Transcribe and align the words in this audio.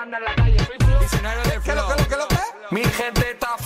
que 0.00 0.10
manda 0.10 0.18
en 0.18 0.24
la 0.24 0.34
calle. 0.34 0.58
Soy 0.58 0.76
flow. 0.78 1.00
Diccionario 1.00 1.42
de 1.42 1.60
¿Qué 1.60 1.74
lo, 1.74 1.88
qué 2.08 2.16
lo, 2.16 2.28
qué? 2.28 2.36
Mi 2.70 2.84
gente 2.84 3.30
está 3.30 3.56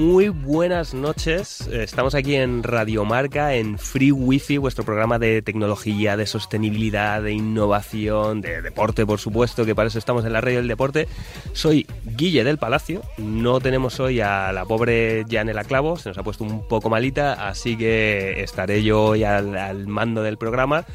muy 0.00 0.30
buenas 0.30 0.94
noches. 0.94 1.68
Estamos 1.70 2.14
aquí 2.14 2.34
en 2.34 2.62
Radiomarca, 2.62 3.54
en 3.54 3.78
Free 3.78 4.10
Wifi, 4.10 4.56
vuestro 4.56 4.82
programa 4.82 5.18
de 5.18 5.42
tecnología, 5.42 6.16
de 6.16 6.26
sostenibilidad, 6.26 7.22
de 7.22 7.32
innovación, 7.32 8.40
de 8.40 8.62
deporte, 8.62 9.04
por 9.04 9.18
supuesto, 9.18 9.66
que 9.66 9.74
para 9.74 9.88
eso 9.88 9.98
estamos 9.98 10.24
en 10.24 10.32
la 10.32 10.40
radio 10.40 10.56
del 10.56 10.68
deporte. 10.68 11.06
Soy 11.52 11.86
Guille 12.16 12.44
del 12.44 12.56
Palacio. 12.56 13.02
No 13.18 13.60
tenemos 13.60 14.00
hoy 14.00 14.20
a 14.20 14.52
la 14.52 14.64
pobre 14.64 15.26
Janela 15.30 15.64
Clavo, 15.64 15.98
se 15.98 16.08
nos 16.08 16.16
ha 16.16 16.22
puesto 16.22 16.44
un 16.44 16.66
poco 16.66 16.88
malita, 16.88 17.48
así 17.48 17.76
que 17.76 18.42
estaré 18.42 18.82
yo 18.82 19.02
hoy 19.04 19.24
al 19.24 19.86
mando 19.86 20.22
del 20.22 20.38
programa. 20.38 20.86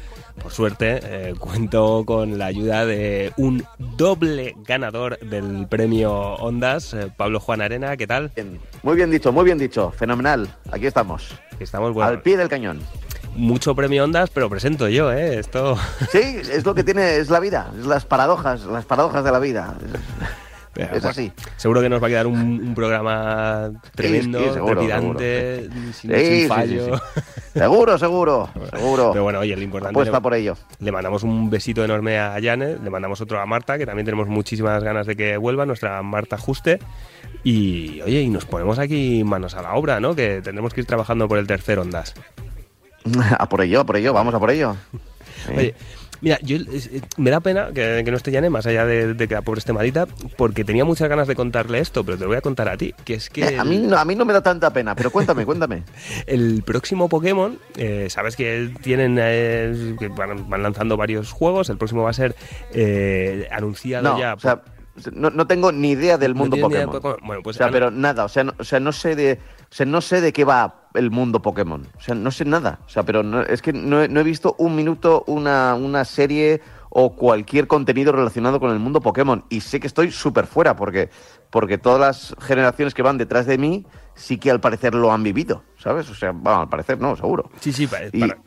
Por 0.42 0.52
suerte, 0.52 1.00
eh, 1.02 1.34
cuento 1.38 2.04
con 2.06 2.38
la 2.38 2.46
ayuda 2.46 2.86
de 2.86 3.32
un 3.36 3.64
doble 3.96 4.54
ganador 4.64 5.18
del 5.20 5.66
premio 5.68 6.12
Ondas, 6.36 6.94
eh, 6.94 7.10
Pablo 7.16 7.40
Juan 7.40 7.60
Arena. 7.62 7.96
¿Qué 7.96 8.06
tal? 8.06 8.30
Bien. 8.34 8.60
Muy 8.82 8.96
bien 8.96 9.10
dicho, 9.10 9.32
muy 9.32 9.44
bien 9.44 9.58
dicho. 9.58 9.90
Fenomenal. 9.90 10.48
Aquí 10.70 10.86
estamos. 10.86 11.34
Estamos, 11.58 11.92
bueno, 11.94 12.10
Al 12.10 12.22
pie 12.22 12.36
del 12.36 12.48
cañón. 12.48 12.80
mucho 13.34 13.74
premio 13.74 14.04
Ondas, 14.04 14.30
pero 14.30 14.48
presento 14.50 14.88
yo, 14.88 15.12
¿eh? 15.12 15.38
Esto... 15.38 15.76
Sí, 16.10 16.38
es 16.50 16.64
lo 16.64 16.74
que 16.74 16.84
tiene, 16.84 17.16
es 17.16 17.28
la 17.30 17.40
vida, 17.40 17.72
es 17.78 17.86
las 17.86 18.04
paradojas, 18.04 18.64
las 18.66 18.84
paradojas 18.84 19.24
de 19.24 19.32
la 19.32 19.38
vida. 19.38 19.74
Es 20.76 20.90
Bueno, 20.90 21.08
así. 21.08 21.32
Seguro 21.56 21.80
que 21.80 21.88
nos 21.88 22.02
va 22.02 22.06
a 22.06 22.10
quedar 22.10 22.26
un, 22.26 22.36
un 22.38 22.74
programa 22.74 23.70
tremendo, 23.94 24.38
sí, 24.38 24.50
seguro, 24.52 24.74
trepidante, 24.74 25.68
sin, 25.92 26.14
Sí, 26.14 26.24
sin 26.40 26.48
fallo. 26.48 27.00
Seguro, 27.54 27.96
seguro, 27.98 28.50
seguro. 28.70 29.10
Pero 29.12 29.24
bueno, 29.24 29.38
oye, 29.40 29.56
lo 29.56 29.62
importante... 29.62 29.92
Apuesta 29.92 30.18
le- 30.18 30.20
por 30.22 30.34
ello. 30.34 30.56
Le 30.80 30.92
mandamos 30.92 31.22
un 31.22 31.48
besito 31.48 31.82
enorme 31.84 32.18
a 32.18 32.38
Yane, 32.38 32.76
le 32.82 32.90
mandamos 32.90 33.20
otro 33.20 33.40
a 33.40 33.46
Marta, 33.46 33.78
que 33.78 33.86
también 33.86 34.04
tenemos 34.04 34.28
muchísimas 34.28 34.82
ganas 34.84 35.06
de 35.06 35.16
que 35.16 35.36
vuelva, 35.38 35.64
nuestra 35.64 36.02
Marta 36.02 36.36
Juste. 36.36 36.78
Y 37.42 38.00
oye, 38.02 38.20
y 38.22 38.28
nos 38.28 38.44
ponemos 38.44 38.78
aquí 38.78 39.24
manos 39.24 39.54
a 39.54 39.62
la 39.62 39.74
obra, 39.74 40.00
¿no? 40.00 40.14
Que 40.14 40.42
tendremos 40.42 40.74
que 40.74 40.80
ir 40.82 40.86
trabajando 40.86 41.26
por 41.28 41.38
el 41.38 41.46
tercer 41.46 41.78
Ondas. 41.78 42.14
A 43.38 43.48
por 43.48 43.60
ello, 43.62 43.80
a 43.80 43.86
por 43.86 43.96
ello, 43.96 44.12
vamos 44.12 44.34
a 44.34 44.38
por 44.38 44.50
ello. 44.50 44.76
Sí. 45.46 45.52
Oye, 45.54 45.74
mira, 46.20 46.38
yo 46.42 46.56
eh, 46.56 47.00
me 47.16 47.30
da 47.30 47.40
pena 47.40 47.68
que, 47.74 48.02
que 48.04 48.10
no 48.10 48.16
esté 48.16 48.30
Yane, 48.30 48.50
más 48.50 48.66
allá 48.66 48.84
de, 48.84 49.14
de 49.14 49.28
que 49.28 49.34
la 49.34 49.42
pobre 49.42 49.58
esté 49.58 49.72
malita, 49.72 50.06
porque 50.36 50.64
tenía 50.64 50.84
muchas 50.84 51.08
ganas 51.08 51.28
de 51.28 51.34
contarle 51.34 51.78
esto, 51.78 52.04
pero 52.04 52.16
te 52.16 52.24
lo 52.24 52.28
voy 52.28 52.36
a 52.36 52.40
contar 52.40 52.68
a 52.68 52.76
ti, 52.76 52.94
que 53.04 53.14
es 53.14 53.30
que... 53.30 53.42
Eh, 53.42 53.58
a, 53.58 53.64
mí, 53.64 53.78
no, 53.78 53.96
a 53.96 54.04
mí 54.04 54.14
no 54.14 54.24
me 54.24 54.32
da 54.32 54.42
tanta 54.42 54.72
pena, 54.72 54.94
pero 54.94 55.10
cuéntame, 55.10 55.44
cuéntame. 55.46 55.82
El 56.26 56.62
próximo 56.62 57.08
Pokémon, 57.08 57.58
eh, 57.76 58.08
sabes 58.10 58.36
que 58.36 58.72
tienen 58.82 59.16
eh, 59.20 59.94
que 59.98 60.08
van, 60.08 60.48
van 60.48 60.62
lanzando 60.62 60.96
varios 60.96 61.32
juegos. 61.32 61.70
El 61.70 61.78
próximo 61.78 62.02
va 62.02 62.10
a 62.10 62.14
ser 62.14 62.34
anunciado 63.50 64.10
No, 64.10 64.18
ya. 64.18 64.34
o 64.34 64.40
sea, 64.40 64.62
no, 65.12 65.30
no 65.30 65.46
tengo 65.46 65.72
ni 65.72 65.90
idea 65.90 66.18
del 66.18 66.32
¿No 66.34 66.40
mundo 66.40 66.56
Pokémon. 66.58 66.90
Pokémon? 66.90 67.16
Bueno, 67.22 67.42
pues 67.42 67.56
o 67.56 67.58
sea, 67.58 67.70
pero 67.70 67.90
nada, 67.90 68.24
o 68.24 68.28
sea, 68.28 68.44
no, 68.44 68.54
o 68.58 68.64
sea, 68.64 68.80
no 68.80 68.92
sé 68.92 69.14
de, 69.14 69.38
o 69.70 69.74
sea, 69.74 69.86
no 69.86 70.00
sé 70.00 70.20
de 70.20 70.32
qué 70.32 70.44
va 70.44 70.88
el 70.94 71.10
mundo 71.10 71.42
Pokémon. 71.42 71.86
O 71.96 72.00
sea, 72.00 72.14
no 72.14 72.30
sé 72.30 72.44
nada. 72.44 72.78
O 72.86 72.88
sea, 72.88 73.02
pero 73.02 73.22
no- 73.22 73.42
es 73.42 73.60
que 73.62 73.72
no, 73.72 74.02
he- 74.02 74.08
no 74.08 74.20
he 74.20 74.24
visto 74.24 74.54
un 74.58 74.74
minuto 74.76 75.24
una, 75.26 75.74
una 75.74 76.04
serie 76.04 76.60
o 76.90 77.14
cualquier 77.14 77.66
contenido 77.66 78.12
relacionado 78.12 78.58
con 78.60 78.70
el 78.72 78.78
mundo 78.78 79.00
Pokémon. 79.02 79.44
Y 79.50 79.60
sé 79.60 79.80
que 79.80 79.86
estoy 79.86 80.10
súper 80.10 80.46
fuera 80.46 80.74
porque, 80.76 81.10
porque 81.50 81.76
todas 81.76 82.00
las 82.00 82.36
generaciones 82.40 82.94
que 82.94 83.02
van 83.02 83.18
detrás 83.18 83.44
de 83.46 83.58
mí 83.58 83.84
sí 84.14 84.38
que 84.38 84.50
al 84.50 84.60
parecer 84.60 84.94
lo 84.94 85.12
han 85.12 85.22
vivido, 85.22 85.62
¿sabes? 85.76 86.08
O 86.08 86.14
sea, 86.14 86.30
bueno, 86.30 86.62
al 86.62 86.68
parecer 86.70 86.98
no, 86.98 87.14
seguro. 87.16 87.50
Sí, 87.60 87.72
sí, 87.72 87.86
pa- 87.86 87.98
Y- 88.12 88.20
para, 88.20 88.38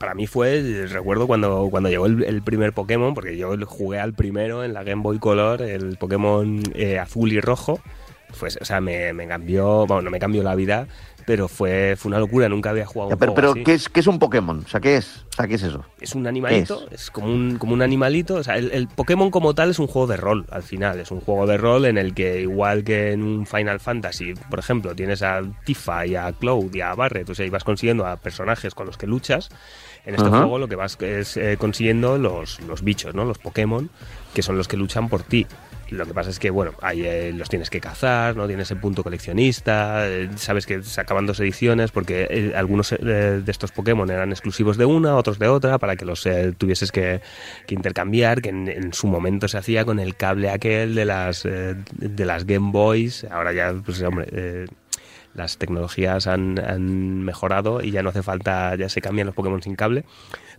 para 0.00 0.14
mí 0.14 0.26
fue, 0.26 0.86
recuerdo 0.90 1.28
cuando, 1.28 1.68
cuando 1.70 1.88
llegó 1.88 2.06
el, 2.06 2.24
el 2.24 2.42
primer 2.42 2.72
Pokémon, 2.72 3.14
porque 3.14 3.36
yo 3.36 3.54
jugué 3.64 4.00
al 4.00 4.14
primero 4.14 4.64
en 4.64 4.72
la 4.74 4.82
Game 4.82 5.02
Boy 5.02 5.18
Color, 5.20 5.62
el 5.62 5.96
Pokémon 5.96 6.60
eh, 6.74 6.98
azul 6.98 7.30
y 7.32 7.40
rojo. 7.40 7.78
Pues, 8.38 8.58
o 8.60 8.64
sea, 8.64 8.80
me, 8.80 9.12
me 9.12 9.26
cambió, 9.28 9.86
bueno, 9.86 10.02
no 10.02 10.10
me 10.10 10.18
cambió 10.18 10.42
la 10.42 10.54
vida, 10.54 10.86
pero 11.26 11.46
fue, 11.48 11.94
fue 11.96 12.08
una 12.08 12.18
locura, 12.18 12.48
nunca 12.48 12.70
había 12.70 12.86
jugado 12.86 13.10
Ya, 13.10 13.14
un 13.14 13.18
pero 13.20 13.32
juego 13.32 13.52
pero 13.52 13.52
así. 13.52 13.64
¿qué, 13.64 13.74
es, 13.74 13.88
¿qué 13.88 14.00
es 14.00 14.06
un 14.06 14.18
Pokémon? 14.18 14.62
O 14.64 14.68
sea, 14.68 14.80
¿qué 14.80 14.96
es? 14.96 15.24
O 15.32 15.34
sea, 15.36 15.46
¿qué 15.46 15.54
es 15.54 15.62
eso? 15.62 15.84
Es 16.00 16.14
un 16.14 16.26
animalito, 16.26 16.86
es, 16.90 17.10
como, 17.10 17.28
un, 17.28 17.58
como 17.58 17.74
un 17.74 17.82
animalito. 17.82 18.34
O 18.36 18.42
sea, 18.42 18.56
el, 18.56 18.72
el 18.72 18.88
Pokémon 18.88 19.30
como 19.30 19.54
tal 19.54 19.70
es 19.70 19.78
un 19.78 19.86
juego 19.86 20.08
de 20.08 20.16
rol, 20.16 20.46
al 20.50 20.62
final. 20.62 20.98
Es 20.98 21.10
un 21.10 21.20
juego 21.20 21.46
de 21.46 21.56
rol 21.58 21.84
en 21.84 21.96
el 21.98 22.12
que, 22.14 22.40
igual 22.40 22.82
que 22.84 23.12
en 23.12 23.22
un 23.22 23.46
Final 23.46 23.78
Fantasy, 23.80 24.34
por 24.50 24.58
ejemplo, 24.58 24.94
tienes 24.96 25.22
a 25.22 25.42
Tifa 25.64 26.06
y 26.06 26.16
a 26.16 26.32
Cloud 26.32 26.74
y 26.74 26.80
a 26.80 26.94
Barret, 26.94 27.30
o 27.30 27.34
sea, 27.34 27.46
y 27.46 27.50
vas 27.50 27.64
consiguiendo 27.64 28.04
a 28.06 28.16
personajes 28.16 28.74
con 28.74 28.86
los 28.86 28.96
que 28.96 29.06
luchas. 29.06 29.48
En 30.04 30.16
este 30.16 30.26
Ajá. 30.26 30.38
juego 30.38 30.58
lo 30.58 30.66
que 30.66 30.74
vas 30.74 30.98
es 31.00 31.36
eh, 31.36 31.56
consiguiendo 31.58 32.18
los, 32.18 32.60
los 32.62 32.82
bichos, 32.82 33.14
¿no? 33.14 33.24
Los 33.24 33.38
Pokémon, 33.38 33.88
que 34.34 34.42
son 34.42 34.56
los 34.58 34.66
que 34.66 34.76
luchan 34.76 35.08
por 35.08 35.22
ti. 35.22 35.46
Lo 35.92 36.06
que 36.06 36.14
pasa 36.14 36.30
es 36.30 36.38
que, 36.38 36.50
bueno, 36.50 36.72
ahí 36.80 37.04
eh, 37.04 37.32
los 37.34 37.48
tienes 37.48 37.70
que 37.70 37.80
cazar, 37.80 38.34
¿no? 38.34 38.46
Tienes 38.46 38.70
el 38.70 38.78
punto 38.78 39.02
coleccionista, 39.02 40.08
eh, 40.08 40.30
sabes 40.36 40.66
que 40.66 40.82
se 40.82 41.00
acaban 41.00 41.26
dos 41.26 41.38
ediciones 41.40 41.90
porque 41.90 42.26
eh, 42.30 42.52
algunos 42.56 42.92
eh, 42.92 42.96
de 42.98 43.50
estos 43.50 43.72
Pokémon 43.72 44.10
eran 44.10 44.30
exclusivos 44.30 44.76
de 44.76 44.84
una, 44.84 45.16
otros 45.16 45.38
de 45.38 45.48
otra, 45.48 45.78
para 45.78 45.96
que 45.96 46.04
los 46.04 46.26
tuvieses 46.58 46.90
que, 46.90 47.20
que 47.66 47.74
intercambiar, 47.74 48.40
que 48.42 48.48
en, 48.48 48.68
en 48.68 48.92
su 48.92 49.06
momento 49.06 49.48
se 49.48 49.58
hacía 49.58 49.84
con 49.84 50.00
el 50.00 50.16
cable 50.16 50.50
aquel 50.50 50.94
de 50.94 51.04
las, 51.04 51.42
de 51.42 52.24
las 52.24 52.46
Game 52.46 52.70
Boys. 52.72 53.24
Ahora 53.30 53.52
ya, 53.52 53.74
pues 53.84 54.02
hombre... 54.02 54.66
las 55.34 55.56
tecnologías 55.56 56.26
han, 56.26 56.58
han 56.58 57.22
mejorado 57.22 57.82
y 57.82 57.90
ya 57.90 58.02
no 58.02 58.10
hace 58.10 58.22
falta, 58.22 58.76
ya 58.76 58.88
se 58.88 59.00
cambian 59.00 59.26
los 59.26 59.34
Pokémon 59.34 59.62
sin 59.62 59.76
cable. 59.76 60.04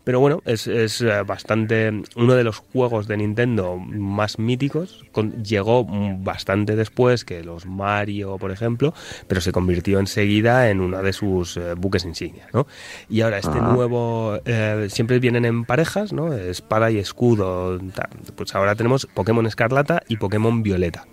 Pero 0.03 0.19
bueno, 0.19 0.41
es, 0.45 0.67
es 0.67 0.99
eh, 1.01 1.23
bastante. 1.25 1.89
Uno 2.17 2.33
de 2.35 2.43
los 2.43 2.57
juegos 2.57 3.07
de 3.07 3.15
Nintendo 3.17 3.77
más 3.77 4.37
míticos. 4.37 5.05
con- 5.13 5.43
llegó 5.43 5.85
bastante 6.19 6.75
después 6.75 7.23
que 7.23 7.43
los 7.43 7.65
Mario, 7.65 8.37
por 8.37 8.51
ejemplo, 8.51 8.93
pero 9.27 9.39
se 9.39 9.51
convirtió 9.51 9.99
enseguida 9.99 10.69
en 10.69 10.81
uno 10.81 11.01
de 11.01 11.13
sus 11.13 11.55
eh, 11.57 11.73
buques 11.77 12.03
insignia, 12.05 12.47
¿no? 12.51 12.67
Y 13.09 13.21
ahora 13.21 13.37
este 13.37 13.59
Ah. 13.59 13.71
nuevo. 13.73 14.39
eh, 14.45 14.87
siempre 14.89 15.19
vienen 15.19 15.45
en 15.45 15.63
parejas, 15.65 16.11
¿no? 16.11 16.33
Espada 16.33 16.91
y 16.91 16.97
escudo. 16.97 17.79
tal. 17.93 18.09
Pues 18.35 18.53
ahora 18.55 18.75
tenemos 18.75 19.05
Pokémon 19.13 19.45
Escarlata 19.45 20.03
y 20.09 20.17
Pokémon 20.17 20.63
Violeta. 20.63 21.05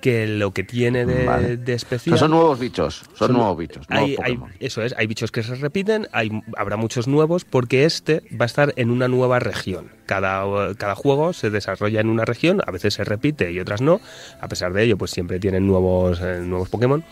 Que 0.00 0.28
lo 0.28 0.52
que 0.52 0.62
tiene 0.62 1.04
de, 1.04 1.24
Vale. 1.24 1.56
de 1.56 1.72
O 1.72 1.76
especial. 1.76 2.16
sea, 2.16 2.18
son 2.26 2.30
nuevos 2.30 2.58
bichos, 2.60 3.02
son, 3.14 3.28
Son- 3.28 3.32
nuevos 3.36 3.58
bichos, 3.58 3.90
nuevos 3.90 4.10
hay, 4.22 4.38
eso 4.60 4.82
es, 4.82 4.94
hay 4.96 5.08
bichos 5.08 5.32
que 5.32 5.42
se 5.42 5.56
repiten, 5.56 6.06
hay, 6.12 6.30
habrá 6.56 6.76
muchos 6.76 7.08
nuevos 7.08 7.44
porque 7.44 7.84
este 7.84 8.22
va 8.40 8.44
a 8.44 8.46
estar 8.46 8.72
en 8.76 8.90
una 8.90 9.08
nueva 9.08 9.40
región. 9.40 9.90
Cada, 10.06 10.72
cada 10.76 10.94
juego 10.94 11.32
se 11.32 11.50
desarrolla 11.50 12.00
en 12.00 12.10
una 12.10 12.24
región, 12.24 12.60
a 12.64 12.70
veces 12.70 12.94
se 12.94 13.02
repite 13.02 13.50
y 13.50 13.58
otras 13.58 13.80
no. 13.80 14.00
A 14.40 14.46
pesar 14.46 14.72
de 14.72 14.84
ello, 14.84 14.96
pues 14.96 15.10
siempre 15.10 15.40
tienen 15.40 15.66
nuevos, 15.66 16.20
eh, 16.22 16.42
nuevos 16.44 16.68
Pokémon. 16.68 17.02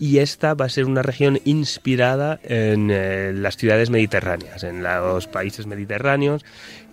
Y 0.00 0.18
esta 0.18 0.54
va 0.54 0.64
a 0.64 0.68
ser 0.68 0.86
una 0.86 1.02
región 1.02 1.38
inspirada 1.44 2.40
en 2.42 2.90
eh, 2.90 3.30
las 3.32 3.56
ciudades 3.56 3.90
mediterráneas, 3.90 4.64
en 4.64 4.82
los 4.82 5.28
países 5.28 5.66
mediterráneos. 5.68 6.44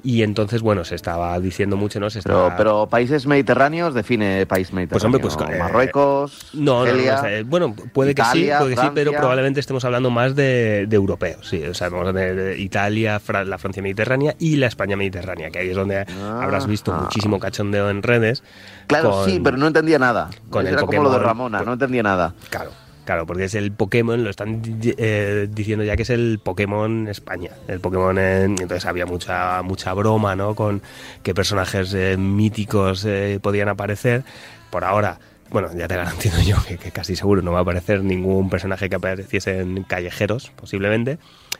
Y 0.04 0.24
entonces, 0.24 0.62
bueno, 0.62 0.84
se 0.84 0.96
estaba 0.96 1.40
diciendo 1.40 1.78
mucho, 1.78 2.00
¿no? 2.00 2.10
Se 2.10 2.22
Pero, 2.24 2.36
estaba- 2.46 2.58
pero 2.58 2.88
países 2.88 3.28
mediterráneos 3.28 3.94
define 3.94 4.46
país 4.48 4.74
mediterráneo. 4.74 4.90
Pues, 4.90 5.04
hombre, 5.04 5.22
pues, 5.22 5.38
¿no? 5.38 5.56
eh, 5.56 5.60
Marruecos, 5.60 6.50
No, 6.54 6.86
no, 6.86 6.92
no, 6.92 6.98
sea, 7.02 7.44
bueno, 7.46 7.76
puede 7.94 8.16
que 8.16 8.24
sí, 8.32 8.50
puede 8.58 8.76
que 8.76 8.82
sí, 8.82 8.88
pero 8.96 9.12
probablemente 9.12 9.60
estemos 9.60 9.86
hablando 9.86 10.10
más 10.10 10.36
de, 10.36 10.86
de 10.88 10.96
europeos, 10.96 11.48
sí, 11.48 11.64
o 11.64 11.74
sea, 11.74 11.90
vamos 11.90 12.10
a 12.10 12.14
tener 12.14 12.36
de 12.36 12.60
Italia, 12.60 13.20
Fra- 13.20 13.46
la 13.46 13.58
Francia 13.60 13.84
mediterránea 13.84 14.36
y 14.40 14.56
la 14.56 14.68
España 14.68 14.96
mediterránea, 14.96 15.52
que 15.52 15.60
ahí 15.60 15.70
es 15.70 15.76
donde 15.76 15.98
Ah, 16.00 16.40
habrás 16.44 16.66
visto 16.66 16.92
ah. 16.94 17.02
muchísimo 17.04 17.40
cachondeo 17.40 17.90
en 17.92 18.02
redes. 18.02 18.44
Claro, 18.88 19.12
con- 19.12 19.26
sí, 19.26 19.40
pero 19.44 19.58
no 19.58 19.68
entendía 19.68 20.00
nada. 20.00 20.30
con 20.50 20.66
el 20.66 20.74
Era 20.74 20.82
como 20.82 20.92
lo 20.94 20.98
de 21.02 21.06
Pokémon, 21.18 21.24
Ramona, 21.28 21.58
pues- 21.60 21.68
no 21.68 21.74
entendía 21.74 22.04
nada. 22.04 22.34
Claro, 22.50 22.72
claro, 23.06 23.26
porque 23.26 23.46
es 23.46 23.56
el 23.56 23.72
Pokémon, 23.72 24.24
lo 24.24 24.30
están 24.30 24.62
eh, 24.84 25.48
diciendo 25.52 25.84
ya 25.84 25.96
que 25.96 26.04
es 26.04 26.10
el 26.10 26.40
Pokémon 26.44 27.08
España, 27.08 27.52
el 27.68 27.80
Pokémon 27.80 28.18
en- 28.18 28.52
entonces 28.62 28.86
había 28.86 29.06
mucha 29.06 29.62
mucha 29.64 29.94
broma, 29.94 30.36
¿no? 30.36 30.56
Con 30.56 30.82
qué 31.24 31.34
personajes 31.34 31.94
eh, 31.94 32.18
míticos 32.18 33.06
eh, 33.06 33.40
podían 33.42 33.70
aparecer. 33.70 34.24
Por 34.70 34.84
ahora, 34.86 35.20
bueno, 35.50 35.70
ya 35.76 35.88
te 35.88 35.96
garantizo 35.98 36.42
yo 36.46 36.56
que, 36.68 36.78
que 36.78 36.92
casi 36.92 37.16
seguro 37.16 37.42
no 37.42 37.52
va 37.52 37.60
a 37.60 37.62
aparecer 37.64 38.04
ningún 38.04 38.50
personaje 38.50 38.90
que 38.90 38.96
apareciese 38.96 39.60
en 39.60 39.84
callejeros, 39.84 40.52
posiblemente. 40.56 41.18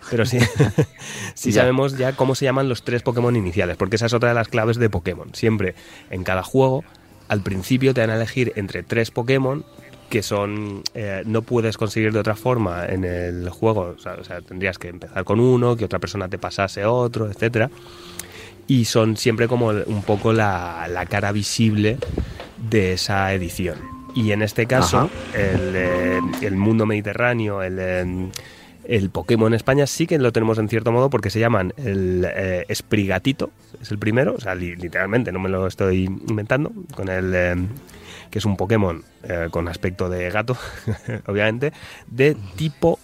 Pero 0.10 0.26
sí, 0.26 0.40
sí 1.36 1.52
Ya. 1.52 1.62
sabemos 1.62 1.98
ya 1.98 2.14
cómo 2.14 2.36
se 2.36 2.46
llaman 2.46 2.70
los 2.70 2.84
tres 2.84 3.04
Pokémon 3.04 3.36
iniciales, 3.36 3.78
porque 3.78 3.98
esa 3.98 4.06
es 4.08 4.14
otra 4.14 4.30
de 4.30 4.36
las 4.36 4.48
claves 4.48 4.78
de 4.78 4.90
Pokémon. 4.90 5.34
Siempre 5.36 5.76
en 6.10 6.24
cada 6.24 6.42
juego, 6.44 6.84
al 7.28 7.42
principio 7.42 7.94
te 7.94 8.02
van 8.02 8.10
a 8.10 8.16
elegir 8.16 8.54
entre 8.56 8.84
tres 8.84 9.12
Pokémon 9.12 9.64
que 10.12 10.22
son 10.22 10.84
eh, 10.94 11.24
no 11.26 11.42
puedes 11.42 11.78
conseguir 11.78 12.12
de 12.14 12.20
otra 12.20 12.36
forma 12.36 12.86
en 12.86 13.04
el 13.06 13.50
juego, 13.50 13.96
o 13.98 14.00
sea, 14.00 14.14
o 14.20 14.24
sea, 14.24 14.42
tendrías 14.42 14.78
que 14.78 14.90
empezar 14.90 15.24
con 15.24 15.40
uno, 15.40 15.76
que 15.76 15.86
otra 15.86 15.98
persona 15.98 16.28
te 16.28 16.38
pasase 16.38 16.86
otro, 16.86 17.32
etcétera. 17.32 17.72
Y 18.68 18.86
son 18.86 19.18
siempre 19.18 19.48
como 19.48 19.68
un 19.70 20.04
poco 20.04 20.34
la, 20.34 20.88
la 20.90 21.06
cara 21.08 21.32
visible 21.32 21.98
de 22.70 22.94
esa 22.94 23.34
edición. 23.34 23.78
Y 24.14 24.32
en 24.34 24.42
este 24.44 24.66
caso, 24.68 25.10
el, 25.34 25.74
eh, 25.76 26.20
el 26.42 26.56
mundo 26.58 26.86
mediterráneo, 26.86 27.64
el, 27.64 27.78
eh, 27.80 28.30
El 28.84 29.10
Pokémon 29.10 29.48
en 29.48 29.56
España 29.56 29.88
sí 29.88 30.06
que 30.08 30.18
lo 30.20 30.32
tenemos 30.32 30.58
en 30.60 30.68
cierto 30.68 30.92
modo 30.92 31.10
porque 31.10 31.30
se 31.30 31.40
llaman 31.40 31.74
el 31.78 32.26
eh, 32.28 32.66
Esprigatito, 32.68 33.50
es 33.82 33.92
el 33.92 33.98
primero, 33.98 34.36
o 34.36 34.40
sea, 34.40 34.54
li- 34.56 34.76
literalmente, 34.76 35.32
no 35.32 35.40
me 35.40 35.50
lo 35.50 35.66
estoy 35.68 36.06
inventando, 36.06 36.72
con 36.96 37.08
el 37.10 37.34
que 38.32 38.40
es 38.40 38.46
un 38.46 38.58
Pokémon 38.58 39.04
eh, 39.24 39.50
con 39.52 39.68
aspecto 39.68 40.10
de 40.10 40.30
gato, 40.32 40.58
obviamente, 41.28 41.72
de 42.08 42.36
tipo 42.56 42.98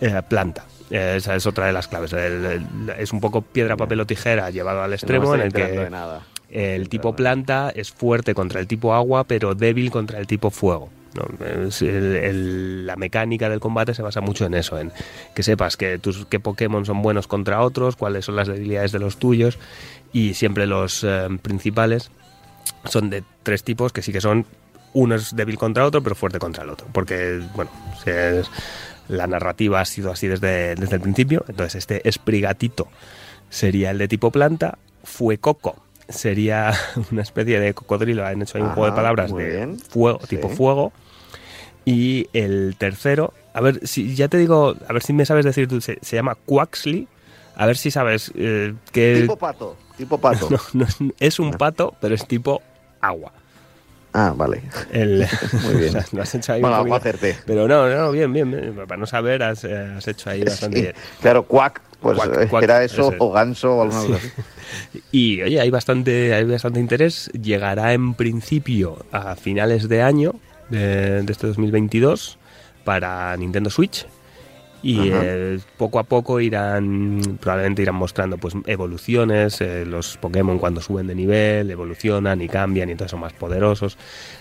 eh, 0.00 0.20
planta. 0.28 0.64
Eh, 0.90 1.14
esa 1.18 1.36
es 1.36 1.46
otra 1.46 1.66
de 1.66 1.72
las 1.72 1.86
claves. 1.88 2.12
El- 2.12 2.44
el- 2.44 2.90
es 2.98 3.12
un 3.12 3.20
poco 3.20 3.42
piedra, 3.42 3.76
papel 3.76 4.00
o 4.00 4.06
tijera 4.06 4.50
llevado 4.50 4.82
al 4.82 4.92
extremo 4.92 5.24
no 5.26 5.34
en 5.36 5.40
el 5.42 5.52
que 5.52 5.68
de 5.68 5.90
nada. 5.90 6.22
el 6.50 6.88
tipo 6.88 7.14
planta 7.14 7.70
es 7.74 7.92
fuerte 7.92 8.34
contra 8.34 8.58
el 8.60 8.66
tipo 8.66 8.92
agua, 8.94 9.24
pero 9.24 9.54
débil 9.54 9.90
contra 9.90 10.18
el 10.18 10.26
tipo 10.26 10.50
fuego. 10.50 10.90
¿no? 11.14 11.46
Es 11.66 11.82
el- 11.82 12.16
el- 12.16 12.86
la 12.86 12.96
mecánica 12.96 13.50
del 13.50 13.60
combate 13.60 13.92
se 13.94 14.00
basa 14.02 14.22
mucho 14.22 14.46
en 14.46 14.54
eso, 14.54 14.78
en 14.78 14.90
que 15.34 15.42
sepas 15.42 15.76
que 15.76 15.98
tus 15.98 16.24
qué 16.26 16.40
Pokémon 16.40 16.86
son 16.86 17.02
buenos 17.02 17.26
contra 17.28 17.60
otros, 17.60 17.96
cuáles 17.96 18.24
son 18.24 18.36
las 18.36 18.48
debilidades 18.48 18.92
de 18.92 18.98
los 18.98 19.18
tuyos, 19.18 19.58
y 20.14 20.32
siempre 20.34 20.66
los 20.66 21.04
eh, 21.04 21.28
principales 21.42 22.10
son 22.86 23.10
de 23.10 23.22
tres 23.42 23.62
tipos 23.62 23.92
que 23.92 24.00
sí 24.02 24.10
que 24.12 24.20
son 24.22 24.46
uno 24.94 25.14
es 25.14 25.34
débil 25.34 25.58
contra 25.58 25.84
otro, 25.86 26.02
pero 26.02 26.14
fuerte 26.14 26.38
contra 26.38 26.64
el 26.64 26.70
otro. 26.70 26.86
Porque, 26.92 27.40
bueno, 27.54 27.70
es- 28.06 28.50
la 29.08 29.26
narrativa 29.26 29.80
ha 29.80 29.84
sido 29.84 30.10
así 30.10 30.28
desde, 30.28 30.74
desde 30.74 30.96
el 30.96 31.00
principio. 31.02 31.44
Entonces, 31.48 31.76
este 31.76 32.08
Esprigatito 32.08 32.88
sería 33.50 33.90
el 33.90 33.98
de 33.98 34.08
tipo 34.08 34.30
planta. 34.30 34.78
Fuecoco 35.04 35.76
sería 36.08 36.72
una 37.10 37.22
especie 37.22 37.58
de 37.60 37.74
cocodrilo. 37.74 38.24
Han 38.26 38.42
hecho 38.42 38.58
ahí 38.58 38.62
un 38.62 38.68
Ajá, 38.68 38.74
juego 38.76 38.90
de 38.90 38.96
palabras 38.96 39.34
de 39.34 39.50
bien. 39.50 39.78
fuego, 39.78 40.20
Sí. 40.22 40.36
tipo 40.36 40.48
fuego. 40.48 40.92
Y 41.84 42.28
el 42.32 42.76
tercero, 42.78 43.34
a 43.54 43.60
ver 43.60 43.86
si 43.86 44.14
ya 44.14 44.28
te 44.28 44.36
digo, 44.38 44.76
a 44.88 44.92
ver 44.92 45.02
si 45.02 45.12
me 45.12 45.26
sabes 45.26 45.44
decir 45.44 45.66
tú, 45.68 45.80
se, 45.80 45.98
se 46.00 46.16
llama 46.16 46.36
Quaxley. 46.46 47.08
A 47.56 47.66
ver 47.66 47.76
si 47.76 47.90
sabes 47.90 48.32
eh, 48.36 48.72
que 48.92 49.18
Tipo 49.22 49.36
pato, 49.36 49.76
tipo 49.96 50.16
pato. 50.18 50.48
no, 50.50 50.58
no 50.74 50.84
es, 50.84 50.96
es 51.18 51.38
un 51.40 51.50
pato, 51.52 51.94
pero 52.00 52.14
es 52.14 52.26
tipo 52.26 52.62
agua. 53.00 53.32
Ah, 54.14 54.34
vale. 54.36 54.62
El, 54.90 55.26
Muy 55.64 55.74
bien. 55.76 55.88
o 55.96 56.00
sea, 56.00 56.06
lo 56.12 56.22
has 56.22 56.34
hecho 56.34 56.52
ahí 56.52 56.60
Bueno, 56.60 56.94
acerté. 56.94 57.36
Pero 57.46 57.66
no, 57.66 57.88
no, 57.88 58.10
bien, 58.12 58.32
bien, 58.32 58.50
bien. 58.50 58.74
Para 58.86 58.96
no 58.98 59.06
saber, 59.06 59.42
has, 59.42 59.64
eh, 59.64 59.94
has 59.96 60.06
hecho 60.08 60.28
ahí 60.30 60.42
bastante 60.44 60.76
Sí, 60.76 60.82
bien. 60.82 60.94
claro, 61.20 61.44
cuac, 61.44 61.80
pues 62.00 62.18
Cuac, 62.18 62.38
eh, 62.42 62.46
cuac, 62.48 62.62
era 62.64 62.84
eso, 62.84 63.02
eso 63.02 63.12
es. 63.12 63.16
o 63.20 63.30
ganso 63.32 63.74
o 63.76 63.82
alguna 63.82 64.00
cosa 64.02 64.16
así. 64.16 64.28
Y 65.12 65.42
oye, 65.42 65.60
hay 65.60 65.70
bastante, 65.70 66.34
hay 66.34 66.44
bastante 66.44 66.80
interés. 66.80 67.30
Llegará 67.32 67.92
en 67.92 68.14
principio 68.14 69.04
a 69.12 69.36
finales 69.36 69.88
de 69.88 70.02
año 70.02 70.34
de, 70.70 71.22
de 71.22 71.32
este 71.32 71.46
2022 71.46 72.38
para 72.84 73.36
Nintendo 73.36 73.68
Switch. 73.70 74.06
Y 74.82 75.10
eh, 75.12 75.60
poco 75.76 76.00
a 76.00 76.02
poco 76.02 76.40
irán, 76.40 77.20
probablemente 77.40 77.82
irán 77.82 77.94
mostrando 77.94 78.36
pues 78.36 78.54
evoluciones, 78.66 79.60
eh, 79.60 79.84
los 79.86 80.16
Pokémon 80.16 80.58
cuando 80.58 80.80
suben 80.80 81.06
de 81.06 81.14
nivel, 81.14 81.70
evolucionan 81.70 82.42
y 82.42 82.48
cambian 82.48 82.88
y 82.88 82.92
entonces 82.92 83.12
son 83.12 83.20
más 83.20 83.32
poderosos. 83.32 83.96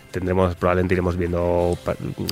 Tendremos, 0.09 0.55
probablemente 0.55 0.95
iremos 0.95 1.15
viendo 1.15 1.77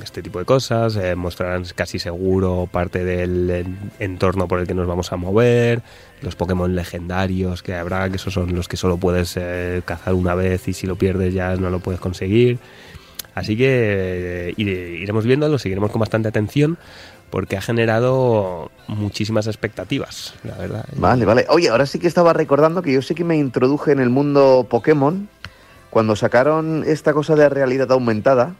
este 0.02 0.22
tipo 0.22 0.38
de 0.40 0.44
cosas, 0.44 0.96
eh, 0.96 1.14
mostrarán 1.14 1.64
casi 1.74 1.98
seguro 2.00 2.68
parte 2.70 3.04
del 3.04 3.48
en- 3.48 3.78
entorno 4.00 4.48
por 4.48 4.58
el 4.58 4.66
que 4.66 4.74
nos 4.74 4.88
vamos 4.88 5.12
a 5.12 5.16
mover, 5.16 5.80
los 6.20 6.34
Pokémon 6.34 6.74
legendarios 6.74 7.62
que 7.62 7.74
habrá, 7.74 8.10
que 8.10 8.16
esos 8.16 8.34
son 8.34 8.54
los 8.54 8.66
que 8.68 8.76
solo 8.76 8.96
puedes 8.98 9.38
cazar 9.84 10.14
una 10.14 10.34
vez 10.34 10.66
y 10.68 10.72
si 10.72 10.86
lo 10.88 10.96
pierdes 10.96 11.32
ya 11.32 11.54
no 11.56 11.70
lo 11.70 11.78
puedes 11.78 12.00
conseguir. 12.00 12.58
Así 13.34 13.56
que 13.56 14.48
eh, 14.50 14.54
ire- 14.56 14.98
iremos 15.00 15.24
viendo, 15.24 15.48
lo 15.48 15.58
seguiremos 15.58 15.92
con 15.92 16.00
bastante 16.00 16.28
atención 16.28 16.76
porque 17.30 17.56
ha 17.56 17.60
generado 17.62 18.70
muchísimas 18.88 19.46
expectativas, 19.46 20.34
la 20.44 20.56
verdad. 20.56 20.84
Vale, 20.96 21.24
vale. 21.24 21.46
Oye, 21.48 21.68
ahora 21.68 21.86
sí 21.86 21.98
que 21.98 22.08
estaba 22.08 22.32
recordando 22.32 22.82
que 22.82 22.92
yo 22.92 23.02
sí 23.02 23.14
que 23.14 23.24
me 23.24 23.36
introduje 23.36 23.92
en 23.92 24.00
el 24.00 24.10
mundo 24.10 24.66
Pokémon 24.68 25.28
cuando 25.90 26.16
sacaron 26.16 26.84
esta 26.86 27.12
cosa 27.12 27.34
de 27.36 27.48
realidad 27.48 27.90
aumentada. 27.92 28.54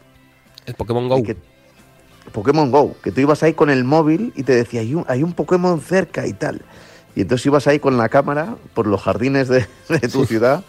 El 0.65 0.73
Pokémon 0.75 1.07
Go. 1.09 1.23
que- 1.23 1.37
Pokémon 2.31 2.71
Go, 2.71 2.95
que 3.03 3.11
tú 3.11 3.19
ibas 3.21 3.43
ahí 3.43 3.53
con 3.53 3.69
el 3.69 3.83
móvil 3.83 4.31
y 4.35 4.43
te 4.43 4.55
decía, 4.55 4.81
hay 4.81 4.93
un, 4.95 5.03
hay 5.07 5.23
un 5.23 5.33
Pokémon 5.33 5.81
cerca 5.81 6.25
y 6.27 6.33
tal. 6.33 6.61
Y 7.15 7.21
entonces 7.21 7.45
ibas 7.47 7.67
ahí 7.67 7.79
con 7.79 7.97
la 7.97 8.07
cámara 8.09 8.55
por 8.73 8.87
los 8.87 9.01
jardines 9.01 9.47
de, 9.49 9.65
de 9.89 9.99
tu 10.07 10.25
ciudad 10.25 10.63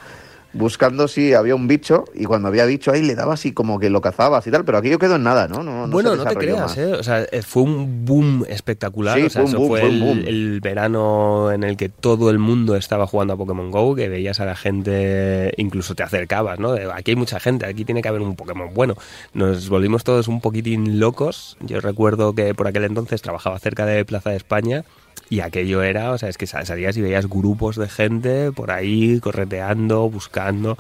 buscando 0.53 1.09
si 1.09 1.35
había 1.35 1.55
un 1.55 1.69
bicho 1.69 2.05
y 2.15 2.25
cuando 2.25 2.49
había 2.49 2.65
bicho 2.67 2.93
ahí 2.93 3.03
le 3.03 3.15
dabas 3.15 3.45
y 3.47 3.53
como 3.53 3.79
que 3.79 3.91
lo 3.91 4.01
cazabas 4.01 4.47
y 4.47 4.51
tal, 4.51 4.65
pero 4.65 4.79
aquello 4.79 4.99
quedó 4.99 5.17
en 5.17 5.25
nada, 5.25 5.49
¿no? 5.49 5.63
no, 5.63 5.87
no 5.87 5.93
bueno, 5.93 6.15
no 6.17 6.25
te 6.25 6.37
creas, 6.37 6.61
más. 6.61 6.79
¿eh? 6.79 6.93
O 6.93 7.03
sea, 7.03 7.23
eh, 7.23 7.43
fue 7.43 7.63
un 7.63 8.05
boom 8.05 8.45
espectacular. 8.49 9.19
Sí, 9.19 9.25
o 9.27 9.31
sea, 9.31 9.43
eso 9.45 9.59
boom, 9.59 9.69
fue, 9.69 9.87
el, 9.87 10.29
el 10.29 10.61
verano 10.61 11.53
en 11.53 11.65
el 11.65 11.77
que 11.77 11.89
todo 11.89 12.31
el 12.31 12.39
mundo 12.39 12.77
estaba 12.77 13.07
jugando 13.07 13.35
a 13.35 13.37
Pokémon 13.37 13.71
Go, 13.71 13.95
que 13.95 14.09
veías 14.09 14.41
a 14.41 14.45
la 14.45 14.57
gente, 14.57 15.53
incluso 15.57 15.95
te 15.95 16.03
acercabas, 16.03 16.59
¿no? 16.59 16.73
De, 16.73 16.91
aquí 16.93 17.13
hay 17.13 17.17
mucha 17.17 17.41
gente, 17.41 17.67
aquí 17.67 17.85
tiene 17.85 18.03
que 18.03 18.09
haber 18.09 18.21
un 18.21 18.37
Pokémon 18.37 18.73
bueno. 18.75 18.97
Nos 19.35 19.69
volvimos 19.69 20.05
todos 20.05 20.29
un 20.29 20.41
poquitín 20.41 21.01
locos. 21.01 21.57
Yo 21.61 21.81
recuerdo 21.81 22.35
que 22.35 22.55
por 22.55 22.67
aquel 22.67 22.85
entonces 22.85 23.23
trabajaba 23.23 23.59
cerca 23.59 23.87
de 23.87 24.05
Plaza 24.05 24.31
de 24.31 24.37
España. 24.37 24.85
Y 25.33 25.41
aquello 25.41 25.83
era, 25.83 26.11
o 26.13 26.19
sea, 26.19 26.29
es 26.29 26.37
que 26.37 26.47
sal- 26.47 26.67
salías 26.67 26.95
y 26.97 27.01
veías 27.01 27.27
grupos 27.27 27.77
de 27.77 27.89
gente 27.89 28.53
por 28.53 28.71
ahí 28.71 29.19
correteando, 29.21 30.11
buscando 30.11 30.77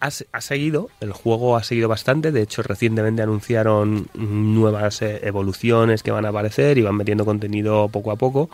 ha, 0.00 0.10
se- 0.12 0.26
ha 0.30 0.40
seguido, 0.40 0.90
el 1.00 1.12
juego 1.12 1.56
ha 1.56 1.64
seguido 1.64 1.88
bastante, 1.88 2.30
de 2.30 2.42
hecho 2.42 2.62
recientemente 2.62 3.20
anunciaron 3.20 4.06
nuevas 4.14 5.02
eh, 5.02 5.18
evoluciones 5.24 6.04
que 6.04 6.12
van 6.12 6.24
a 6.24 6.28
aparecer 6.28 6.78
y 6.78 6.82
van 6.82 6.94
metiendo 6.94 7.24
contenido 7.24 7.88
poco 7.88 8.12
a 8.12 8.16
poco, 8.16 8.48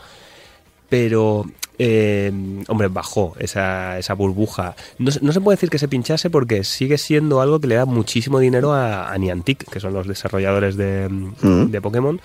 pero, 0.89 1.45
eh, 1.79 2.33
hombre, 2.69 2.89
bajó 2.89 3.35
esa, 3.39 3.99
esa 3.99 4.15
burbuja. 4.15 4.75
No, 4.99 5.11
se- 5.11 5.21
no 5.21 5.33
se 5.33 5.41
puede 5.43 5.57
decir 5.57 5.69
que 5.71 5.79
se 5.79 5.89
pinchase 5.89 6.31
porque 6.31 6.65
sigue 6.65 6.97
siendo 6.97 7.43
algo 7.43 7.61
que 7.61 7.67
le 7.67 7.75
da 7.75 7.85
muchísimo 7.85 8.39
dinero 8.39 8.73
a, 8.73 9.13
a 9.13 9.19
Niantic, 9.19 9.69
que 9.71 9.81
son 9.81 9.93
los 9.93 10.07
desarrolladores 10.07 10.77
de, 10.77 11.09
Mm. 11.11 11.71
de 11.71 11.81
Pokémon. 11.83 12.21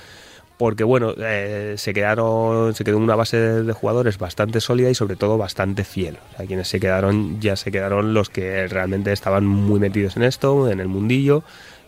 Porque 0.60 0.84
bueno, 0.84 1.14
eh, 1.18 1.76
se 1.78 1.94
quedaron, 1.94 2.76
se 2.76 2.84
quedó 2.84 2.98
una 2.98 3.16
base 3.16 3.38
de, 3.38 3.72
jugadores 3.72 4.18
bastante 4.18 4.60
sólida 4.60 4.90
y 4.90 4.94
sobre 4.94 5.16
todo 5.16 5.38
bastante 5.38 5.86
fiel. 5.86 6.18
O 6.34 6.36
sea, 6.36 6.46
quienes 6.46 6.68
se 6.68 6.82
quedaron, 6.82 7.40
ya 7.40 7.56
se 7.56 7.72
quedaron 7.72 8.14
los 8.14 8.30
que 8.30 8.68
realmente 8.68 9.14
estaban 9.14 9.46
muy 9.46 9.80
metidos 9.80 10.18
en 10.18 10.24
esto, 10.24 10.70
en 10.70 10.82
el 10.82 10.90
mundillo. 10.90 11.44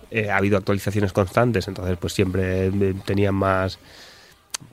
Eh, 0.10 0.30
ha 0.30 0.38
habido 0.38 0.58
actualizaciones 0.58 1.12
constantes, 1.12 1.68
entonces 1.68 1.98
pues 2.00 2.14
siempre 2.14 2.68
eh, 2.68 2.94
tenían 3.04 3.36
más, 3.36 3.78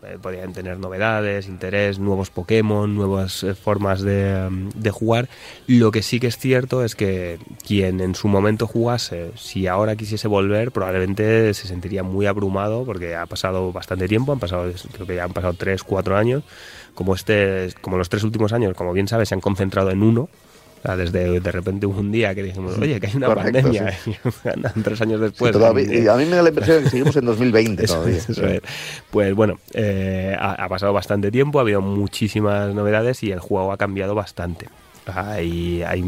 eh, 0.02 0.18
podían 0.20 0.52
tener 0.52 0.78
novedades, 0.78 1.48
interés, 1.48 1.98
nuevos 1.98 2.30
Pokémon, 2.30 2.94
nuevas 2.94 3.42
eh, 3.42 3.54
formas 3.54 4.00
de, 4.00 4.48
mm, 4.50 4.70
de 4.74 4.90
jugar. 4.90 5.28
Lo 5.66 5.90
que 5.90 6.02
sí 6.02 6.20
que 6.20 6.28
es 6.28 6.38
cierto 6.38 6.84
es 6.84 6.94
que 6.94 7.38
quien 7.66 8.00
en 8.00 8.14
su 8.14 8.28
momento 8.28 8.66
jugase, 8.66 9.32
si 9.36 9.66
ahora 9.66 9.96
quisiese 9.96 10.28
volver, 10.28 10.72
probablemente 10.72 11.52
se 11.54 11.66
sentiría 11.68 12.02
muy 12.02 12.26
abrumado 12.26 12.84
porque 12.84 13.16
ha 13.16 13.26
pasado 13.26 13.72
bastante 13.72 14.08
tiempo, 14.08 14.32
han 14.32 14.38
pasado, 14.38 14.70
creo 14.92 15.06
que 15.06 15.16
ya 15.16 15.24
han 15.24 15.32
pasado 15.32 15.54
3, 15.54 15.82
4 15.82 16.16
años. 16.16 16.42
Como, 16.94 17.14
este, 17.14 17.68
como 17.80 17.96
los 17.96 18.08
tres 18.08 18.24
últimos 18.24 18.52
años, 18.52 18.74
como 18.74 18.92
bien 18.92 19.06
sabes, 19.06 19.28
se 19.28 19.34
han 19.34 19.40
concentrado 19.40 19.90
en 19.90 20.02
uno. 20.02 20.28
O 20.78 20.82
sea, 20.82 20.96
desde 20.96 21.40
de 21.40 21.52
repente 21.52 21.86
un 21.86 22.12
día 22.12 22.34
que 22.34 22.42
dijimos, 22.42 22.78
oye, 22.78 23.00
que 23.00 23.08
hay 23.08 23.16
una 23.16 23.26
Correcto, 23.26 23.52
pandemia, 23.62 23.94
y 24.06 24.48
andan 24.48 24.72
tres 24.84 25.00
años 25.00 25.18
Sí, 25.18 25.24
después. 25.26 25.52
todavía- 25.52 26.02
y 26.02 26.06
a 26.06 26.14
mí 26.14 26.24
me 26.24 26.36
da 26.36 26.42
la 26.42 26.48
impresión 26.50 26.78
de 26.78 26.84
que 26.84 26.90
seguimos 26.90 27.16
en 27.16 27.24
2020 27.24 27.84
eso 27.84 27.94
todavía. 27.94 28.16
es, 28.16 28.30
eso 28.30 28.46
es. 28.46 28.60
Pues 29.10 29.34
bueno, 29.34 29.58
eh, 29.74 30.36
ha, 30.38 30.52
ha 30.64 30.68
pasado 30.68 30.92
bastante 30.92 31.30
tiempo, 31.30 31.58
ha 31.58 31.62
habido 31.62 31.80
muchísimas 31.80 32.74
novedades 32.74 33.22
y 33.24 33.32
el 33.32 33.40
juego 33.40 33.72
ha 33.72 33.76
cambiado 33.76 34.14
bastante. 34.14 34.68
Hay, 35.14 35.82
hay 35.82 36.04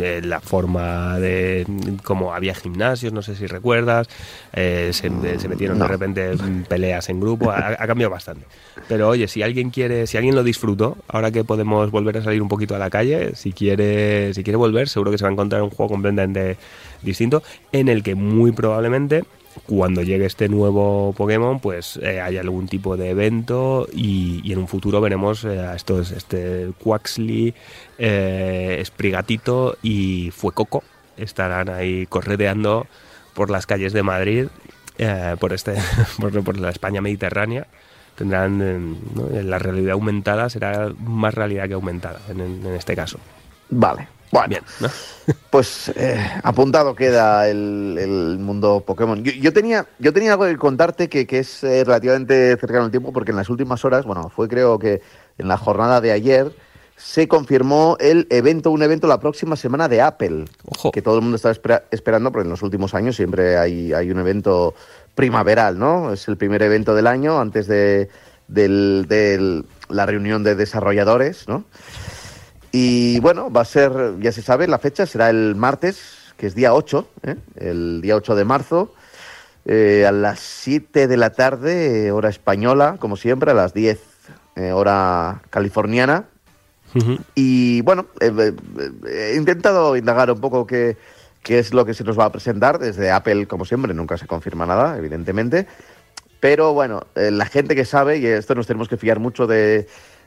eh, 0.00 0.20
la 0.22 0.40
forma 0.40 1.18
de 1.18 1.66
como 2.02 2.34
había 2.34 2.54
gimnasios, 2.54 3.12
no 3.12 3.22
sé 3.22 3.34
si 3.36 3.46
recuerdas, 3.46 4.08
eh, 4.52 4.90
se, 4.92 5.10
se 5.38 5.48
metieron 5.48 5.78
No. 5.78 5.84
de 5.86 5.90
repente 5.90 6.30
peleas 6.68 7.08
en 7.08 7.20
grupo, 7.20 7.50
ha, 7.50 7.68
ha 7.78 7.86
cambiado 7.86 8.10
bastante. 8.10 8.46
Pero 8.88 9.08
oye, 9.08 9.28
si 9.28 9.42
alguien 9.42 9.70
quiere, 9.70 10.06
si 10.06 10.16
alguien 10.16 10.34
lo 10.34 10.42
disfrutó, 10.42 10.96
ahora 11.08 11.30
que 11.30 11.44
podemos 11.44 11.90
volver 11.90 12.18
a 12.18 12.22
salir 12.22 12.42
un 12.42 12.48
poquito 12.48 12.74
a 12.74 12.78
la 12.78 12.90
calle, 12.90 13.34
si 13.34 13.52
quiere, 13.52 14.32
si 14.34 14.42
quiere 14.44 14.56
volver, 14.56 14.88
seguro 14.88 15.10
que 15.10 15.18
se 15.18 15.24
va 15.24 15.30
a 15.30 15.32
encontrar 15.32 15.62
un 15.62 15.70
juego 15.70 15.92
completamente 15.92 16.56
distinto, 17.02 17.42
en 17.72 17.88
el 17.88 18.02
que 18.02 18.14
muy 18.14 18.52
probablemente 18.52 19.24
cuando 19.66 20.02
llegue 20.02 20.26
este 20.26 20.48
nuevo 20.48 21.14
Pokémon, 21.16 21.60
pues 21.60 21.98
eh, 22.02 22.20
hay 22.20 22.36
algún 22.36 22.66
tipo 22.68 22.96
de 22.96 23.10
evento 23.10 23.88
y, 23.92 24.52
en 24.52 24.58
un 24.58 24.68
futuro 24.68 25.00
veremos 25.00 25.44
eh, 25.44 25.60
a 25.60 25.74
estos, 25.74 26.10
este 26.10 26.70
Quaxley, 26.82 27.54
eh, 27.98 28.82
Sprigatito 28.84 29.76
y 29.82 30.30
Fuecoco 30.32 30.82
estarán 31.16 31.68
ahí 31.68 32.06
correteando 32.06 32.86
por 33.34 33.50
las 33.50 33.66
calles 33.66 33.92
de 33.92 34.02
Madrid, 34.02 34.46
eh, 34.98 35.36
por 35.38 35.52
este, 35.52 35.74
por, 36.20 36.58
la 36.58 36.70
España 36.70 37.00
mediterránea. 37.00 37.66
Tendrán 38.14 38.62
eh, 39.32 39.42
la 39.42 39.58
realidad 39.58 39.92
aumentada 39.92 40.48
será 40.48 40.92
más 41.00 41.34
realidad 41.34 41.66
que 41.66 41.74
aumentada 41.74 42.20
en, 42.28 42.40
en 42.40 42.74
este 42.74 42.94
caso. 42.94 43.18
Vale. 43.70 44.08
Bueno, 44.34 44.48
Bien, 44.48 44.62
¿no? 44.80 44.88
pues 45.50 45.92
eh, 45.94 46.18
apuntado 46.42 46.94
queda 46.96 47.48
el, 47.48 47.96
el 48.00 48.38
mundo 48.40 48.82
Pokémon. 48.84 49.22
Yo, 49.22 49.30
yo 49.32 49.52
tenía, 49.52 49.86
yo 50.00 50.12
tenía 50.12 50.32
algo 50.32 50.44
que 50.46 50.56
contarte 50.56 51.08
que, 51.08 51.24
que 51.24 51.38
es 51.38 51.62
eh, 51.62 51.84
relativamente 51.84 52.56
cercano 52.58 52.84
al 52.86 52.90
tiempo, 52.90 53.12
porque 53.12 53.30
en 53.30 53.36
las 53.36 53.48
últimas 53.48 53.84
horas, 53.84 54.04
bueno, 54.04 54.28
fue 54.34 54.48
creo 54.48 54.78
que 54.80 55.00
en 55.38 55.46
la 55.46 55.56
jornada 55.56 56.00
de 56.00 56.10
ayer, 56.10 56.52
se 56.96 57.28
confirmó 57.28 57.96
el 58.00 58.26
evento, 58.30 58.70
un 58.72 58.82
evento 58.82 59.06
la 59.06 59.20
próxima 59.20 59.54
semana 59.54 59.88
de 59.88 60.00
Apple, 60.02 60.46
Ojo. 60.66 60.90
que 60.90 61.00
todo 61.00 61.16
el 61.16 61.22
mundo 61.22 61.36
estaba 61.36 61.52
espera- 61.52 61.84
esperando, 61.92 62.30
porque 62.32 62.46
en 62.46 62.50
los 62.50 62.62
últimos 62.62 62.92
años 62.94 63.14
siempre 63.16 63.56
hay, 63.56 63.92
hay 63.92 64.10
un 64.10 64.18
evento 64.18 64.74
primaveral, 65.14 65.78
¿no? 65.78 66.12
Es 66.12 66.26
el 66.28 66.36
primer 66.36 66.60
evento 66.62 66.92
del 66.94 67.06
año 67.06 67.40
antes 67.40 67.66
de 67.68 68.08
del- 68.46 69.06
del- 69.08 69.64
la 69.88 70.04
reunión 70.06 70.42
de 70.44 70.54
desarrolladores, 70.54 71.48
¿no? 71.48 71.64
Y 72.76 73.20
bueno, 73.20 73.52
va 73.52 73.60
a 73.60 73.64
ser, 73.64 74.16
ya 74.18 74.32
se 74.32 74.42
sabe, 74.42 74.66
la 74.66 74.80
fecha 74.80 75.06
será 75.06 75.30
el 75.30 75.54
martes, 75.54 76.32
que 76.36 76.48
es 76.48 76.56
día 76.56 76.74
8, 76.74 77.08
¿eh? 77.22 77.36
el 77.54 78.00
día 78.00 78.16
8 78.16 78.34
de 78.34 78.44
marzo, 78.44 78.92
eh, 79.64 80.04
a 80.04 80.10
las 80.10 80.40
7 80.40 81.06
de 81.06 81.16
la 81.16 81.30
tarde, 81.30 82.10
hora 82.10 82.30
española, 82.30 82.96
como 82.98 83.16
siempre, 83.16 83.52
a 83.52 83.54
las 83.54 83.74
10, 83.74 84.00
eh, 84.56 84.72
hora 84.72 85.40
californiana. 85.50 86.24
Y 87.36 87.80
bueno, 87.82 88.06
eh, 88.18 88.52
he 89.06 89.36
intentado 89.36 89.96
indagar 89.96 90.32
un 90.32 90.40
poco 90.40 90.66
qué, 90.66 90.96
qué 91.44 91.60
es 91.60 91.72
lo 91.72 91.86
que 91.86 91.94
se 91.94 92.02
nos 92.02 92.18
va 92.18 92.24
a 92.24 92.32
presentar. 92.32 92.80
Desde 92.80 93.12
Apple, 93.12 93.46
como 93.46 93.64
siempre, 93.64 93.94
nunca 93.94 94.18
se 94.18 94.26
confirma 94.26 94.66
nada, 94.66 94.98
evidentemente. 94.98 95.68
Pero 96.40 96.74
bueno, 96.74 97.06
la 97.14 97.46
gente 97.46 97.76
que 97.76 97.84
sabe, 97.84 98.18
y 98.18 98.26
esto 98.26 98.56
nos 98.56 98.66
tenemos 98.66 98.88
que 98.88 98.96
fiar 98.96 99.20
mucho 99.20 99.46
de, 99.46 99.86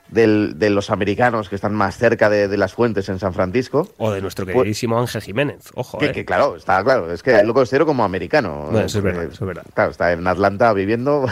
del- 0.10 0.54
de 0.58 0.70
los 0.70 0.90
americanos 0.90 1.50
que 1.50 1.56
están 1.56 1.74
más 1.76 1.98
cerca 1.98 2.30
de, 2.30 2.48
de 2.48 2.58
las 2.58 2.74
fuentes 2.74 3.10
en 3.10 3.20
San 3.20 3.34
Francisco. 3.34 3.88
O 3.98 4.12
de 4.12 4.22
nuestro 4.22 4.46
Pues- 4.46 4.56
queridísimo 4.56 5.00
Ángel 5.00 5.22
Jiménez. 5.22 5.70
Ojo, 5.76 5.98
Que, 5.98 6.08
eh. 6.08 6.12
que 6.12 6.26
claro, 6.26 6.56
está 6.56 6.84
claro, 6.84 7.12
es 7.12 7.22
que 7.24 7.44
lo 7.44 7.54
considero 7.54 7.86
como 7.86 8.04
americano. 8.04 8.70
Eso 8.80 9.00
es 9.00 9.04
verdad, 9.04 9.22
Porque, 9.22 9.34
eso 9.36 9.44
es 9.44 9.48
verdad. 9.48 9.66
Claro, 9.74 9.92
está 9.92 10.12
en 10.14 10.26
Atlanta 10.28 10.72
viviendo. 10.74 11.28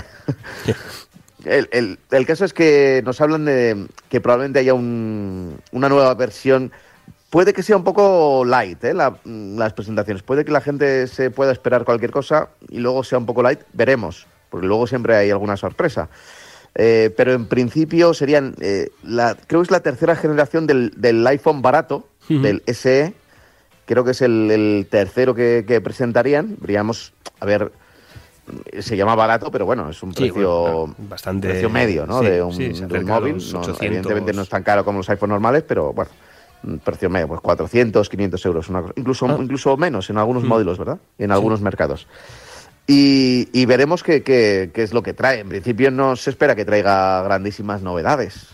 el, 1.46 1.70
el- 1.72 2.00
el 2.12 2.26
caso 2.26 2.46
es 2.46 2.54
que 2.54 3.02
nos 3.06 3.22
hablan 3.22 3.46
de 3.46 3.88
que 4.10 4.22
probablemente 4.22 4.60
haya 4.60 4.74
un- 4.74 5.60
una 5.72 5.90
nueva 5.90 6.14
versión. 6.16 6.72
Puede 7.30 7.54
que 7.54 7.64
sea 7.64 7.76
un 7.76 7.84
poco 7.84 8.44
light 8.46 8.84
¿eh? 8.84 8.94
la- 8.94 9.18
las 9.26 9.74
presentaciones. 9.74 10.24
Puede 10.24 10.46
que 10.46 10.52
la 10.52 10.62
gente 10.62 11.08
se 11.08 11.32
pueda 11.32 11.52
esperar 11.52 11.84
cualquier 11.86 12.12
cosa 12.12 12.50
y 12.70 12.80
luego 12.80 13.04
sea 13.04 13.18
un 13.18 13.26
poco 13.26 13.44
light. 13.44 13.60
Veremos, 13.74 14.26
porque 14.50 14.68
luego 14.68 14.88
siempre 14.88 15.16
hay 15.16 15.32
alguna 15.32 15.58
sorpresa. 15.58 16.08
Eh, 16.78 17.14
pero 17.16 17.34
en 17.34 17.46
principio 17.46 18.14
serían, 18.14 18.54
eh, 18.60 18.90
la, 19.04 19.36
creo 19.48 19.62
que 19.62 19.66
es 19.66 19.72
la 19.72 19.80
tercera 19.80 20.16
generación 20.16 20.68
del, 20.68 20.92
del 20.98 21.26
iPhone 21.28 21.62
barato, 21.62 22.08
del 22.28 22.64
SE. 22.68 23.14
Creo 23.86 24.04
que 24.04 24.12
es 24.12 24.22
el, 24.22 24.50
el 24.52 24.88
tercero 24.90 25.34
que, 25.36 25.64
que 25.68 25.80
presentarían. 25.80 26.58
Veríamos, 26.60 27.14
a 27.40 27.46
ver, 27.46 27.72
se 28.80 28.98
llama 28.98 29.16
barato, 29.16 29.50
pero 29.52 29.66
bueno, 29.66 29.90
es 29.90 30.02
un 30.04 30.12
Sí, 30.14 30.24
precio, 30.32 30.60
bueno, 30.60 30.86
claro, 30.96 30.96
bastante- 31.10 31.50
precio 31.50 31.70
medio, 31.70 32.06
¿no? 32.06 32.20
sí, 32.20 32.26
de 32.26 32.42
un, 32.44 32.54
sí, 32.54 32.74
de 32.74 33.00
un 33.00 33.06
móvil. 33.06 33.34
los 33.36 33.54
No, 33.54 33.60
800. 33.60 33.82
evidentemente 33.86 34.34
no 34.34 34.42
es 34.42 34.50
tan 34.50 34.64
caro 34.64 34.84
como 34.84 34.98
los 35.00 35.10
iPhones 35.10 35.32
normales, 35.32 35.64
pero 35.68 35.94
bueno, 35.94 36.12
precio 36.84 37.10
medio, 37.10 37.28
pues 37.28 37.42
400, 37.42 38.10
500 38.10 38.46
euros, 38.48 38.70
una 38.70 38.82
cosa- 38.82 38.94
incluso, 38.98 39.28
Ah. 39.28 39.38
incluso 39.40 39.78
menos 39.78 40.10
en 40.10 40.18
algunos 40.18 40.44
Mm. 40.44 40.48
modelos, 40.48 40.78
¿verdad? 40.80 40.98
En 41.20 41.32
algunos 41.32 41.62
mercados. 41.62 42.08
Y, 42.88 43.50
y 43.52 43.66
veremos 43.66 44.04
qué, 44.04 44.22
qué- 44.22 44.70
qué 44.74 44.84
es 44.84 44.94
lo 44.94 45.02
que 45.02 45.14
trae. 45.14 45.40
En 45.40 45.50
principio 45.50 45.90
no 45.92 46.16
se 46.16 46.30
espera 46.30 46.56
que 46.56 46.66
traiga 46.66 47.22
grandísimas 47.24 47.82
novedades. 47.82 48.48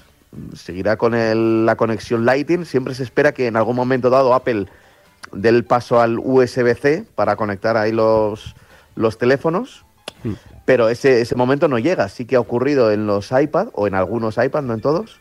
Seguirá 0.56 0.96
con 0.98 1.14
el- 1.14 1.66
la 1.66 1.76
conexión 1.76 2.26
Lightning. 2.26 2.66
Siempre 2.66 2.96
se 2.96 3.04
espera 3.04 3.34
que 3.34 3.48
en 3.48 3.58
algún 3.58 3.76
momento 3.76 4.10
dado 4.10 4.34
Apple 4.34 4.68
dé 5.34 5.50
el 5.50 5.66
paso 5.66 6.00
al 6.00 6.18
USB-C 6.20 7.06
para 7.16 7.36
conectar 7.36 7.76
ahí 7.76 7.92
los, 7.92 8.56
los 8.96 9.18
teléfonos. 9.18 9.84
Mm. 10.24 10.34
Pero 10.64 10.88
ese, 10.88 11.20
ese 11.22 11.36
momento 11.36 11.68
no 11.68 11.80
llega. 11.80 12.08
Sí 12.08 12.24
que 12.26 12.38
ha 12.38 12.40
ocurrido 12.40 12.92
en 12.92 13.08
los 13.08 13.32
iPad 13.34 13.68
o 13.74 13.88
en 13.88 13.96
algunos 13.96 14.38
iPad, 14.38 14.62
no 14.64 14.74
en 14.74 14.82
todos. 14.82 15.20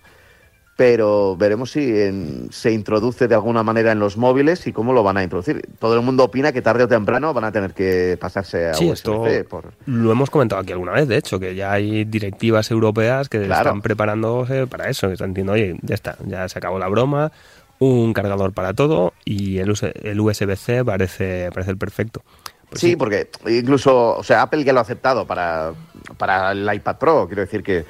Pero 0.81 1.37
veremos 1.37 1.73
si 1.73 1.81
en- 2.01 2.49
se 2.51 2.73
introduce 2.73 3.29
de 3.29 3.35
alguna 3.35 3.63
manera 3.63 3.93
en 3.93 3.99
los 3.99 4.17
móviles 4.17 4.67
y 4.67 4.73
cómo 4.73 4.95
lo 4.95 5.03
van 5.03 5.19
a 5.19 5.23
introducir. 5.23 5.61
Todo 5.79 5.95
el 5.95 6.01
mundo 6.01 6.25
opina 6.25 6.53
que 6.53 6.63
tarde 6.63 6.85
o 6.85 6.89
temprano 6.89 7.35
van 7.35 7.45
a 7.45 7.53
tener 7.53 7.75
que 7.75 8.17
pasarse 8.19 8.69
a 8.71 8.73
Sí, 8.73 8.89
USB-C. 8.91 9.45
por- 9.45 9.75
lo 9.85 10.11
hemos 10.11 10.31
comentado 10.31 10.63
aquí 10.63 10.73
alguna 10.73 10.93
vez, 10.93 11.07
de 11.07 11.19
hecho, 11.19 11.39
que 11.39 11.55
ya 11.55 11.71
hay 11.73 12.07
directivas 12.07 12.71
europeas 12.71 13.29
que 13.29 13.43
Claro. 13.45 13.61
están 13.69 13.83
preparándose 13.83 14.67
para 14.69 14.89
eso, 14.89 15.09
que 15.09 15.13
están 15.13 15.35
diciendo, 15.35 15.53
oye, 15.53 15.77
ya 15.83 15.95
está, 15.95 16.17
ya 16.27 16.49
se 16.49 16.59
acabó 16.59 16.79
la 16.79 16.89
broma, 16.89 17.31
un 17.79 18.15
cargador 18.15 18.55
para 18.55 18.73
todo 18.73 19.13
y 19.27 19.59
el, 19.59 19.71
US 19.73 19.83
el 20.03 20.19
USB-C 20.19 20.83
parece, 20.83 21.51
parece 21.53 21.73
el 21.73 21.77
perfecto. 21.77 22.23
Pues 22.71 22.81
sí, 22.81 22.97
porque 22.97 23.29
incluso, 23.51 24.17
o 24.17 24.25
sea, 24.25 24.41
Apple 24.41 24.65
ya 24.65 24.73
lo 24.73 24.79
ha 24.79 24.83
aceptado 24.83 25.27
para, 25.27 25.73
para 26.17 26.53
el 26.53 26.67
iPad 26.73 26.97
Pro. 26.97 27.27
Quiero 27.27 27.43
decir 27.43 27.63
que, 27.63 27.85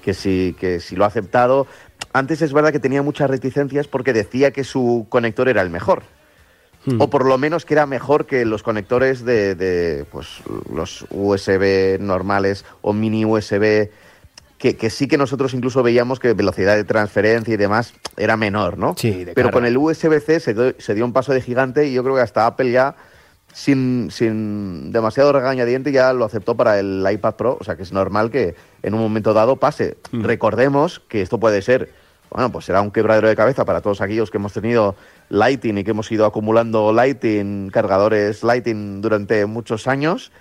que, 0.00 0.14
sí, 0.14 0.54
que 0.60 0.78
sí 0.78 0.94
lo 0.94 1.02
ha 1.04 1.08
aceptado. 1.08 1.66
Antes 2.12 2.42
es 2.42 2.52
verdad 2.52 2.72
que 2.72 2.80
tenía 2.80 3.02
muchas 3.02 3.28
reticencias 3.28 3.88
porque 3.88 4.12
decía 4.12 4.50
que 4.50 4.64
su 4.64 5.06
conector 5.08 5.48
era 5.48 5.62
el 5.62 5.70
mejor. 5.70 6.02
Hmm. 6.86 7.00
O 7.00 7.10
por 7.10 7.26
lo 7.26 7.36
menos 7.36 7.64
que 7.64 7.74
era 7.74 7.84
mejor 7.86 8.26
que 8.26 8.44
los 8.44 8.62
conectores 8.62 9.24
de, 9.24 9.54
de, 9.54 10.04
pues, 10.10 10.40
los 10.72 11.04
USB 11.10 11.98
normales 12.00 12.64
o 12.80 12.92
mini 12.92 13.24
USB, 13.24 13.90
que, 14.58 14.76
que 14.76 14.88
sí 14.88 15.08
que 15.08 15.18
nosotros 15.18 15.52
incluso 15.52 15.82
veíamos 15.82 16.18
que 16.20 16.32
velocidad 16.32 16.76
de 16.76 16.84
transferencia 16.84 17.52
y 17.52 17.56
demás 17.56 17.92
era 18.16 18.36
menor, 18.36 18.78
¿no? 18.78 18.94
Sí, 18.96 19.24
de 19.24 19.34
Pero 19.34 19.50
con 19.50 19.66
el 19.66 19.76
USB-C 19.76 20.40
se 20.78 20.94
dio 20.94 21.04
un 21.04 21.12
paso 21.12 21.32
de 21.32 21.42
gigante 21.42 21.86
y 21.86 21.92
yo 21.92 22.02
creo 22.02 22.14
que 22.14 22.22
hasta 22.22 22.46
Apple 22.46 22.70
ya, 22.70 22.94
sin, 23.56 24.10
sin 24.10 24.92
demasiado 24.92 25.32
regañadiente, 25.32 25.90
ya 25.90 26.12
lo 26.12 26.26
aceptó 26.26 26.54
para 26.56 26.78
el 26.78 27.02
iPad 27.10 27.36
Pro. 27.36 27.56
O 27.58 27.64
sea 27.64 27.74
que 27.74 27.84
es 27.84 27.90
normal 27.92 28.30
que 28.30 28.54
en 28.82 28.92
un 28.92 29.00
momento 29.00 29.32
dado 29.32 29.56
pase. 29.56 29.96
Mm. 30.12 30.24
Recordemos 30.24 31.00
que 31.08 31.22
esto 31.22 31.40
puede 31.40 31.62
ser, 31.62 31.88
bueno, 32.30 32.52
pues 32.52 32.66
será 32.66 32.82
un 32.82 32.90
quebradero 32.90 33.28
de 33.28 33.34
cabeza 33.34 33.64
para 33.64 33.80
todos 33.80 34.02
aquellos 34.02 34.30
que 34.30 34.36
hemos 34.36 34.52
tenido 34.52 34.94
Lighting 35.30 35.78
y 35.78 35.84
que 35.84 35.92
hemos 35.92 36.12
ido 36.12 36.26
acumulando 36.26 36.92
Lighting, 36.92 37.70
cargadores 37.70 38.44
Lighting 38.44 39.00
durante 39.00 39.46
muchos 39.46 39.86
años 39.88 40.32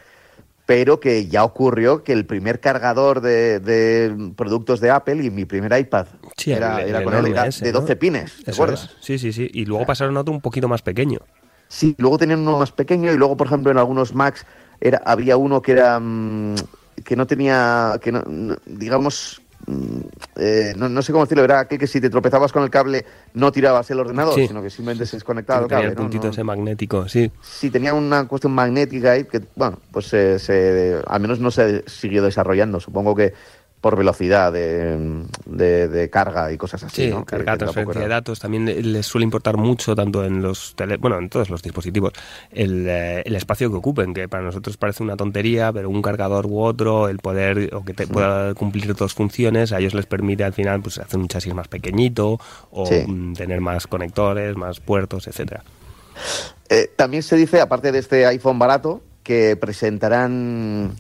pero 0.68 1.00
que 1.00 1.28
ya 1.28 1.44
ocurrió 1.44 2.04
que 2.04 2.12
el 2.12 2.26
primer 2.26 2.60
cargador 2.60 3.22
de, 3.22 3.60
de 3.60 4.32
productos 4.36 4.80
de 4.80 4.90
Apple 4.90 5.24
y 5.24 5.30
mi 5.30 5.46
primer 5.46 5.80
iPad 5.80 6.08
Sí, 6.36 6.54
era, 6.54 6.82
el- 6.82 6.90
era 6.90 6.98
el 6.98 7.04
con 7.06 7.14
él, 7.14 7.26
era 7.28 7.44
de 7.44 7.72
¿no? 7.72 7.82
12 7.82 7.96
pines, 7.98 8.44
¿te 8.44 8.50
acuerdas? 8.50 8.86
es. 8.86 9.06
Sí, 9.06 9.20
sí, 9.20 9.32
sí. 9.32 9.48
Y 9.54 9.66
luego 9.66 9.86
pasaron 9.86 10.18
a 10.18 10.22
otro 10.22 10.34
un 10.34 10.42
poquito 10.42 10.68
más 10.68 10.82
pequeño. 10.82 11.20
Sí, 11.68 11.96
luego 11.98 12.18
tenían 12.18 12.40
uno 12.40 12.60
más 12.60 12.72
pequeño 12.72 13.12
y 13.12 13.18
luego, 13.18 13.36
por 13.38 13.48
ejemplo, 13.48 13.72
en 13.72 13.78
algunos 13.78 14.14
Macs 14.14 14.46
era, 14.80 15.02
había 15.06 15.38
uno 15.38 15.62
que 15.62 15.72
era 15.74 16.00
mm, 16.00 16.56
que 17.04 17.16
no 17.16 17.28
tenía, 17.28 18.00
que 18.02 18.12
no, 18.12 18.24
digamos, 18.66 19.42
mm, 19.68 20.00
eh, 20.38 20.74
no, 20.78 20.88
no 20.90 21.02
sé 21.02 21.12
cómo 21.12 21.26
decirlo, 21.26 21.44
era 21.44 21.60
aquel 21.62 21.80
que 21.80 21.88
si 21.88 22.00
te 22.00 22.10
tropezabas 22.10 22.52
con 22.54 22.64
el 22.64 22.70
cable 22.70 23.06
no 23.34 23.52
tirabas 23.52 23.90
el 23.92 24.00
ordenador, 24.00 24.36
Sí. 24.36 24.48
sino 24.48 24.62
que 24.62 24.70
simplemente 24.70 25.06
se 25.06 25.18
desconectaba 25.18 25.62
el 25.62 25.68
tenía 25.68 25.78
cable. 25.78 25.90
el 25.92 25.96
puntito 25.98 26.26
No- 26.28 26.32
ese 26.32 26.44
magnético, 26.44 27.08
sí. 27.10 27.32
Sí, 27.42 27.70
tenía 27.70 27.94
una 27.94 28.28
cuestión 28.28 28.54
magnética 28.54 29.12
ahí 29.12 29.24
que, 29.26 29.42
bueno, 29.56 29.80
pues 29.92 30.06
se- 30.08 31.02
al 31.08 31.20
menos 31.20 31.40
no 31.40 31.52
se 31.52 31.84
siguió 31.88 32.24
desarrollando. 32.24 32.80
Supongo 32.80 33.16
que 33.16 33.34
por 33.86 33.96
velocidad 33.96 34.52
de, 34.52 35.22
de- 35.46 35.88
de 35.88 36.10
carga 36.10 36.52
y 36.52 36.58
cosas 36.58 36.82
así. 36.86 37.04
Sí, 37.04 37.08
¿no? 37.12 37.24
Carga, 37.24 37.52
que 37.52 37.60
transferencia 37.60 38.02
de 38.02 38.08
datos, 38.08 38.40
también 38.40 38.66
le- 38.66 38.82
les 38.82 39.06
suele 39.06 39.26
importar 39.26 39.58
mucho, 39.58 39.96
tanto 39.96 40.26
en 40.26 40.42
los 40.42 40.74
tele, 40.76 40.98
bueno, 40.98 41.20
en 41.20 41.30
todos 41.30 41.52
los 41.52 41.62
dispositivos, 41.62 42.12
el, 42.50 42.88
eh, 42.90 43.22
el 43.24 43.36
espacio 43.36 43.70
que 43.70 43.76
ocupen, 43.78 44.16
que 44.16 44.28
para 44.28 44.42
nosotros 44.42 44.76
parece 44.78 45.04
una 45.04 45.16
tontería, 45.16 45.72
pero 45.72 45.88
un 45.92 46.02
cargador 46.02 46.48
u 46.48 46.62
otro, 46.64 47.10
el 47.10 47.20
poder, 47.20 47.76
o 47.76 47.86
que 47.86 47.94
te 47.94 48.08
pueda 48.08 48.56
cumplir 48.56 48.96
dos 48.96 49.14
funciones, 49.14 49.72
a 49.72 49.78
ellos 49.78 49.94
les 49.94 50.08
permite 50.08 50.44
al 50.44 50.54
final 50.54 50.82
pues 50.82 50.98
hacer 50.98 51.20
un 51.20 51.28
chasis 51.28 51.54
más 51.54 51.68
pequeñito, 51.68 52.40
o 52.72 52.88
Sí. 52.88 53.04
mm, 53.06 53.34
tener 53.34 53.62
más 53.62 53.86
conectores, 53.86 54.58
más 54.58 54.80
puertos, 54.80 55.28
etcétera. 55.28 55.64
Eh, 56.70 56.90
también 56.96 57.22
se 57.22 57.36
dice, 57.36 57.62
aparte 57.62 57.92
de 57.92 58.00
este 58.00 58.26
iPhone 58.26 58.58
barato, 58.58 59.04
que 59.22 59.56
presentarán 59.58 60.96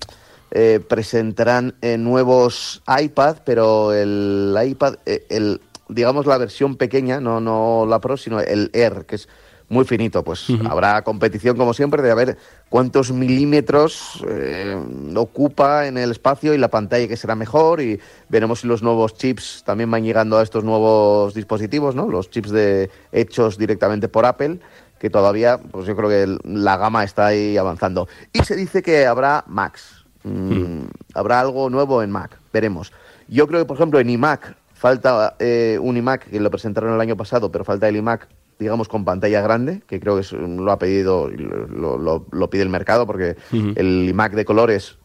eh, 0.51 0.79
presentarán 0.87 1.75
eh, 1.81 1.97
nuevos 1.97 2.83
iPad, 2.87 3.37
pero 3.45 3.93
el 3.93 4.55
iPad, 4.65 4.95
eh, 5.05 5.25
el 5.29 5.61
digamos 5.87 6.25
la 6.25 6.37
versión 6.37 6.75
pequeña, 6.75 7.19
no 7.19 7.39
no 7.39 7.85
la 7.87 7.99
Pro, 7.99 8.17
sino 8.17 8.39
el 8.39 8.69
Air, 8.73 9.05
que 9.05 9.15
es 9.15 9.27
muy 9.69 9.85
finito. 9.85 10.23
Pues 10.23 10.47
habrá 10.69 11.03
competición 11.03 11.57
como 11.57 11.73
siempre 11.73 12.01
de 12.01 12.11
a 12.11 12.15
ver 12.15 12.37
cuántos 12.69 13.11
milímetros 13.11 14.23
eh, 14.27 14.77
ocupa 15.15 15.87
en 15.87 15.97
el 15.97 16.11
espacio 16.11 16.53
y 16.53 16.57
la 16.57 16.69
pantalla 16.69 17.07
que 17.07 17.17
será 17.17 17.35
mejor 17.35 17.81
y 17.81 17.99
veremos 18.29 18.61
si 18.61 18.67
los 18.67 18.83
nuevos 18.83 19.15
chips 19.15 19.63
también 19.65 19.89
van 19.89 20.03
llegando 20.03 20.37
a 20.37 20.43
estos 20.43 20.63
nuevos 20.63 21.33
dispositivos, 21.33 21.95
¿no? 21.95 22.07
Los 22.09 22.29
chips 22.29 22.51
de 22.51 22.89
hechos 23.11 23.57
directamente 23.57 24.07
por 24.07 24.25
Apple 24.25 24.59
que 24.99 25.09
todavía, 25.09 25.57
pues 25.57 25.85
yo 25.87 25.95
creo 25.95 26.09
que 26.09 26.37
la 26.45 26.77
gama 26.77 27.03
está 27.03 27.27
ahí 27.27 27.57
avanzando. 27.57 28.07
Y 28.31 28.39
se 28.39 28.55
dice 28.55 28.81
que 28.81 29.05
habrá 29.05 29.43
Macs. 29.47 30.04
Mm, 30.25 30.85
Habrá 31.13 31.39
algo 31.39 31.69
nuevo 31.69 32.01
en 32.03 32.11
Mac, 32.11 32.37
veremos. 32.51 32.91
Yo 33.27 33.47
creo 33.47 33.61
que, 33.61 33.65
por 33.65 33.77
ejemplo, 33.77 33.99
en 33.99 34.09
iMac 34.09 34.55
falta 34.73 35.35
eh, 35.39 35.77
un 35.81 35.97
iMac 35.97 36.29
que 36.29 36.39
lo 36.39 36.49
presentaron 36.51 36.93
el 36.93 37.01
año 37.01 37.15
pasado, 37.15 37.51
pero 37.51 37.63
falta 37.63 37.87
el 37.87 37.95
iMac 37.97 38.27
digamos, 38.57 38.87
con 38.87 39.03
pantalla 39.03 39.41
grande, 39.41 39.81
que 39.85 39.99
creo 39.99 40.15
que 40.15 40.21
es- 40.21 40.31
lo 40.31 40.71
ha 40.71 40.79
pedido, 40.79 41.27
lo, 41.29 41.97
lo- 41.97 42.25
lo 42.31 42.49
pide 42.49 42.63
el 42.63 42.69
mercado, 42.69 43.05
porque 43.05 43.35
el 43.75 44.07
iMac 44.09 44.31
de 44.33 44.45
colores 44.45 44.97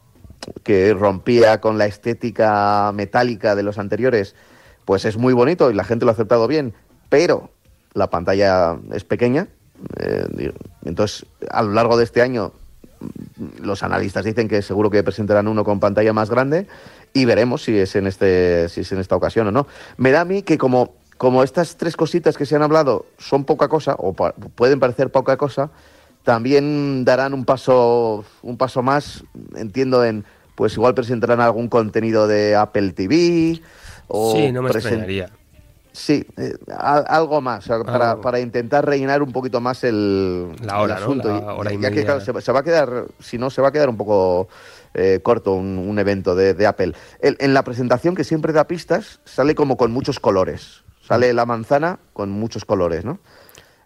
que 0.63 0.95
rompía 0.95 1.61
con 1.61 1.77
la 1.77 1.87
estética 1.87 2.93
metálica 2.95 3.57
de 3.57 3.65
los 3.65 3.79
anteriores, 3.79 4.37
pues 4.85 5.05
es 5.05 5.17
muy 5.17 5.33
bonito 5.35 5.69
y 5.71 5.75
la 5.75 5.83
gente 5.83 6.05
lo 6.05 6.13
ha 6.13 6.15
aceptado 6.15 6.47
bien, 6.47 6.75
pero 7.09 7.51
la 7.93 8.09
pantalla 8.09 8.79
es 8.93 9.03
pequeña. 9.03 9.49
eh, 9.99 10.53
entonces, 10.85 11.27
a 11.51 11.63
lo 11.63 11.73
largo 11.73 11.97
de 11.97 12.05
este 12.05 12.23
año, 12.23 12.53
los 13.63 13.83
analistas 13.83 14.25
dicen 14.25 14.49
que 14.49 14.63
seguro 14.63 14.91
que 14.91 15.03
presentarán 15.03 15.49
uno 15.49 15.65
con 15.65 15.81
pantalla 15.81 16.13
más 16.13 16.31
grande 16.31 16.67
y 17.13 17.25
veremos 17.25 17.63
si 17.63 17.77
es 17.79 17.97
en 17.97 18.07
este 18.07 18.69
si 18.69 18.83
es 18.83 18.93
en 18.93 18.99
esta 18.99 19.17
ocasión 19.17 19.47
o 19.49 19.53
no. 19.53 19.67
Me 19.97 20.11
da 20.11 20.23
a 20.23 20.25
mí 20.25 20.43
que 20.43 20.59
como 20.59 20.95
como 21.17 21.43
estas 21.43 21.77
tres 21.77 21.97
cositas 21.97 22.37
que 22.37 22.47
se 22.47 22.57
han 22.57 22.63
hablado 22.63 23.07
son 23.19 23.45
poca 23.45 23.69
cosa 23.69 23.95
o 23.99 24.13
pa- 24.13 24.33
pueden 24.33 24.81
parecer 24.81 25.11
poca 25.11 25.37
cosa, 25.37 25.71
también 26.25 27.05
darán 27.05 27.35
un 27.35 27.45
paso 27.45 28.25
un 28.43 28.57
paso 28.57 28.83
más, 28.83 29.25
entiendo 29.55 30.05
en 30.05 30.25
pues 30.55 30.75
igual 30.75 30.95
presentarán 30.95 31.41
algún 31.41 31.69
contenido 31.69 32.27
de 32.29 32.55
Apple 32.57 32.93
TV 32.93 33.61
o 34.09 34.33
sí, 34.37 34.53
no 34.53 34.63
me 34.63 34.71
extrañaría. 34.71 35.31
Sí, 36.01 36.25
eh, 36.39 36.55
al- 36.79 37.05
algo 37.09 37.43
más, 37.43 37.65
o 37.65 37.67
sea, 37.67 37.85
para, 37.85 38.21
para 38.23 38.41
intentar 38.41 38.87
rellenar 38.87 39.23
un 39.23 39.33
poquito 39.33 39.61
más 39.61 39.85
el, 39.85 40.51
La 40.63 40.81
hora, 40.81 40.95
el 40.95 41.01
¿no? 41.01 41.07
asunto. 41.07 41.29
La 41.29 41.53
hora 41.55 41.73
y 41.75 41.79
ya 41.79 41.91
que 41.91 42.05
claro, 42.05 42.21
se, 42.23 42.33
va- 42.33 42.41
se 42.41 42.51
va 42.53 42.61
a 42.61 42.63
quedar, 42.63 43.05
si 43.19 43.37
no, 43.37 43.51
se 43.51 43.61
va 43.61 43.69
a 43.69 43.73
quedar 43.73 43.91
un 43.91 43.99
poco 43.99 44.49
eh, 44.95 45.21
corto 45.23 45.53
un, 45.53 45.77
un 45.77 45.99
evento 45.99 46.35
de, 46.35 46.55
de 46.55 46.67
Apple. 46.67 46.95
El- 47.21 47.37
en 47.39 47.53
la 47.53 47.65
presentación, 47.65 48.15
que 48.15 48.25
siempre 48.25 48.55
da 48.55 48.65
pistas, 48.67 49.21
sale 49.27 49.55
como 49.55 49.77
con 49.77 49.93
muchos 49.93 50.21
colores. 50.21 50.83
Sale 51.07 51.33
la 51.35 51.45
manzana 51.45 51.99
con 52.15 52.31
muchos 52.31 52.65
colores, 52.65 53.05
¿no? 53.05 53.19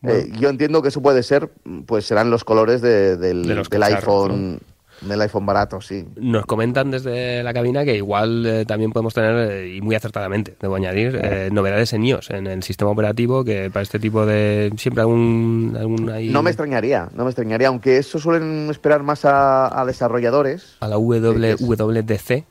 Eh, 0.07 0.31
yo 0.39 0.51
entiendo 0.51 0.83
que 0.83 0.89
eso 0.89 1.01
puede 1.03 1.23
ser, 1.23 1.51
pues 1.87 2.05
serán 2.07 2.31
los 2.31 2.45
colores 2.45 2.81
de- 2.81 3.17
del, 3.17 3.45
De 3.47 3.55
los 3.57 3.69
del 3.71 3.81
cacharros, 3.81 4.25
iPhone, 4.27 4.61
del 5.09 5.21
iPhone 5.23 5.47
barato, 5.47 5.81
sí. 5.81 6.05
Nos 6.17 6.47
comentan 6.47 6.91
desde 6.91 7.43
la 7.43 7.53
cabina 7.55 7.85
que 7.85 7.97
igual 7.97 8.45
eh, 8.47 8.65
también 8.67 8.93
podemos 8.93 9.15
tener, 9.15 9.51
eh, 9.51 9.75
y 9.77 9.81
muy 9.81 9.95
acertadamente, 9.95 10.57
debo 10.61 10.77
añadir, 10.77 11.19
eh, 11.23 11.49
novedades 11.53 11.93
en 11.93 12.05
iOS, 12.05 12.31
en 12.31 12.47
el 12.47 12.63
sistema 12.63 12.91
operativo, 12.91 13.45
que 13.45 13.71
para 13.71 13.83
este 13.83 13.99
tipo 13.99 14.25
de... 14.27 14.73
Siempre 14.77 15.03
algún... 15.03 15.77
algún 15.79 16.11
ahí- 16.11 16.31
No 16.31 16.43
me 16.43 16.51
extrañaría, 16.51 17.09
no 17.15 17.25
me 17.25 17.31
extrañaría, 17.31 17.69
aunque 17.69 17.99
eso 17.99 18.19
suelen 18.19 18.69
esperar 18.71 19.03
más 19.03 19.25
a, 19.25 19.81
a 19.81 19.85
desarrolladores. 19.85 20.77
A 20.81 20.89
la 20.89 20.97
WWDC. 20.99 22.45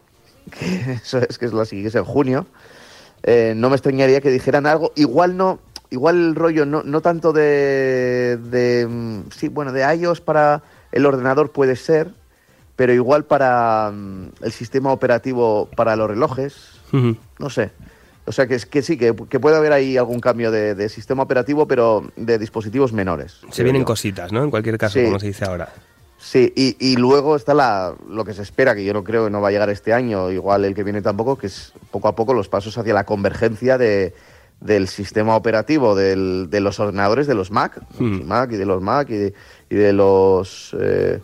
que 0.60 0.92
eso 1.02 1.20
es 1.20 1.38
que 1.38 1.46
es 1.46 1.54
la 1.54 1.66
siguiente 1.66 1.98
en 1.98 2.04
junio. 2.04 2.46
Eh, 3.24 3.54
no 3.56 3.70
me 3.70 3.76
extrañaría 3.76 4.20
que 4.22 4.30
dijeran 4.30 4.66
algo. 4.66 4.92
Igual 4.96 5.38
no, 5.38 5.60
igual 5.90 6.18
el 6.18 6.36
rollo 6.36 6.66
no, 6.66 6.84
no 6.84 7.00
tanto 7.02 7.32
de, 7.32 8.38
de 8.38 8.86
mm, 8.90 9.30
sí, 9.34 9.48
bueno, 9.48 9.72
de 9.72 9.82
iOS 9.96 10.20
para 10.20 10.62
el 10.92 11.06
ordenador 11.06 11.52
puede 11.52 11.76
ser, 11.78 12.10
pero 12.76 12.94
igual 12.94 13.26
para 13.26 13.92
mm, 13.94 14.30
el 14.44 14.52
sistema 14.52 14.92
operativo 14.92 15.70
para 15.76 15.96
los 15.96 16.08
relojes, 16.10 16.72
no 17.40 17.50
sé. 17.50 17.72
O 18.26 18.32
sea 18.32 18.48
que, 18.48 18.56
es- 18.56 18.66
que 18.66 18.82
sí, 18.82 18.98
que, 18.98 19.14
que 19.30 19.40
puede 19.40 19.58
haber 19.58 19.74
ahí 19.74 19.98
algún 19.98 20.20
cambio 20.20 20.50
de, 20.52 20.76
de 20.76 20.88
sistema 20.90 21.24
operativo, 21.24 21.68
pero 21.68 22.06
de 22.16 22.38
dispositivos 22.38 22.94
menores. 22.94 23.42
Se 23.52 23.64
vienen 23.64 23.82
yo. 23.82 23.86
cositas, 23.88 24.32
¿no? 24.32 24.44
En 24.44 24.50
cualquier 24.50 24.78
caso, 24.78 24.98
Sí. 25.00 25.06
como 25.06 25.20
se 25.20 25.28
dice 25.28 25.44
ahora. 25.46 25.70
Sí, 26.18 26.54
y, 26.56 26.78
y 26.80 26.96
luego 26.96 27.36
está 27.36 27.54
la, 27.54 27.94
lo 28.10 28.24
que 28.24 28.34
se 28.34 28.44
espera, 28.44 28.76
que 28.76 28.86
yo 28.86 28.94
no 28.94 29.04
creo 29.04 29.26
que 29.26 29.30
no 29.30 29.42
va 29.42 29.50
a 29.50 29.52
llegar 29.52 29.70
este 29.70 29.92
año, 29.92 30.32
igual 30.32 30.64
el 30.64 30.74
que 30.74 30.84
viene 30.86 31.02
tampoco, 31.02 31.38
que 31.38 31.48
es 31.48 31.74
poco 31.92 32.08
a 32.08 32.16
poco 32.16 32.34
los 32.34 32.48
pasos 32.48 32.78
hacia 32.78 32.94
la 32.94 33.04
convergencia 33.04 33.78
de, 33.78 34.14
del 34.62 34.88
sistema 34.88 35.36
operativo 35.36 35.94
del- 35.94 36.48
de 36.50 36.62
los 36.62 36.80
ordenadores 36.80 37.28
de 37.28 37.36
los 37.36 37.52
Mac, 37.52 37.82
Hmm. 38.00 38.24
Mac 38.26 38.52
y 38.54 38.56
de 38.56 38.66
los 38.66 38.82
Mac 38.82 39.10
y 39.10 39.18
de, 39.18 39.34
y 39.70 39.76
de 39.76 39.92
los 39.92 40.74
eh, 40.80 41.20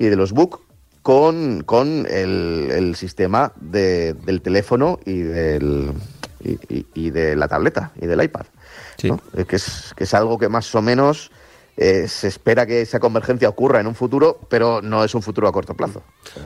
y 0.00 0.06
de 0.06 0.16
los 0.16 0.32
Book 0.32 0.62
con, 1.04 1.62
con 1.64 2.06
el, 2.10 2.70
el 2.72 2.96
sistema 2.96 3.52
de- 3.60 4.14
del 4.14 4.40
teléfono 4.40 4.98
y 5.04 5.18
del 5.20 5.92
y, 6.42 6.52
y- 6.74 6.86
y 6.94 7.10
de 7.10 7.36
la 7.36 7.46
tableta 7.46 7.92
y 8.00 8.06
del 8.06 8.20
iPad. 8.22 8.46
Sí. 8.96 9.08
¿no? 9.10 9.20
Que, 9.46 9.56
es, 9.56 9.92
que 9.96 10.04
es 10.04 10.14
algo 10.14 10.38
que 10.38 10.48
más 10.48 10.74
o 10.74 10.80
menos 10.82 11.30
eh, 11.76 12.08
se 12.08 12.28
espera 12.28 12.64
que 12.66 12.80
esa 12.80 13.00
convergencia 13.00 13.48
ocurra 13.50 13.80
en 13.80 13.86
un 13.86 13.94
futuro, 13.94 14.40
pero 14.48 14.80
no 14.80 15.04
es 15.04 15.14
un 15.14 15.20
futuro 15.22 15.46
a 15.46 15.52
corto 15.52 15.74
plazo. 15.74 16.02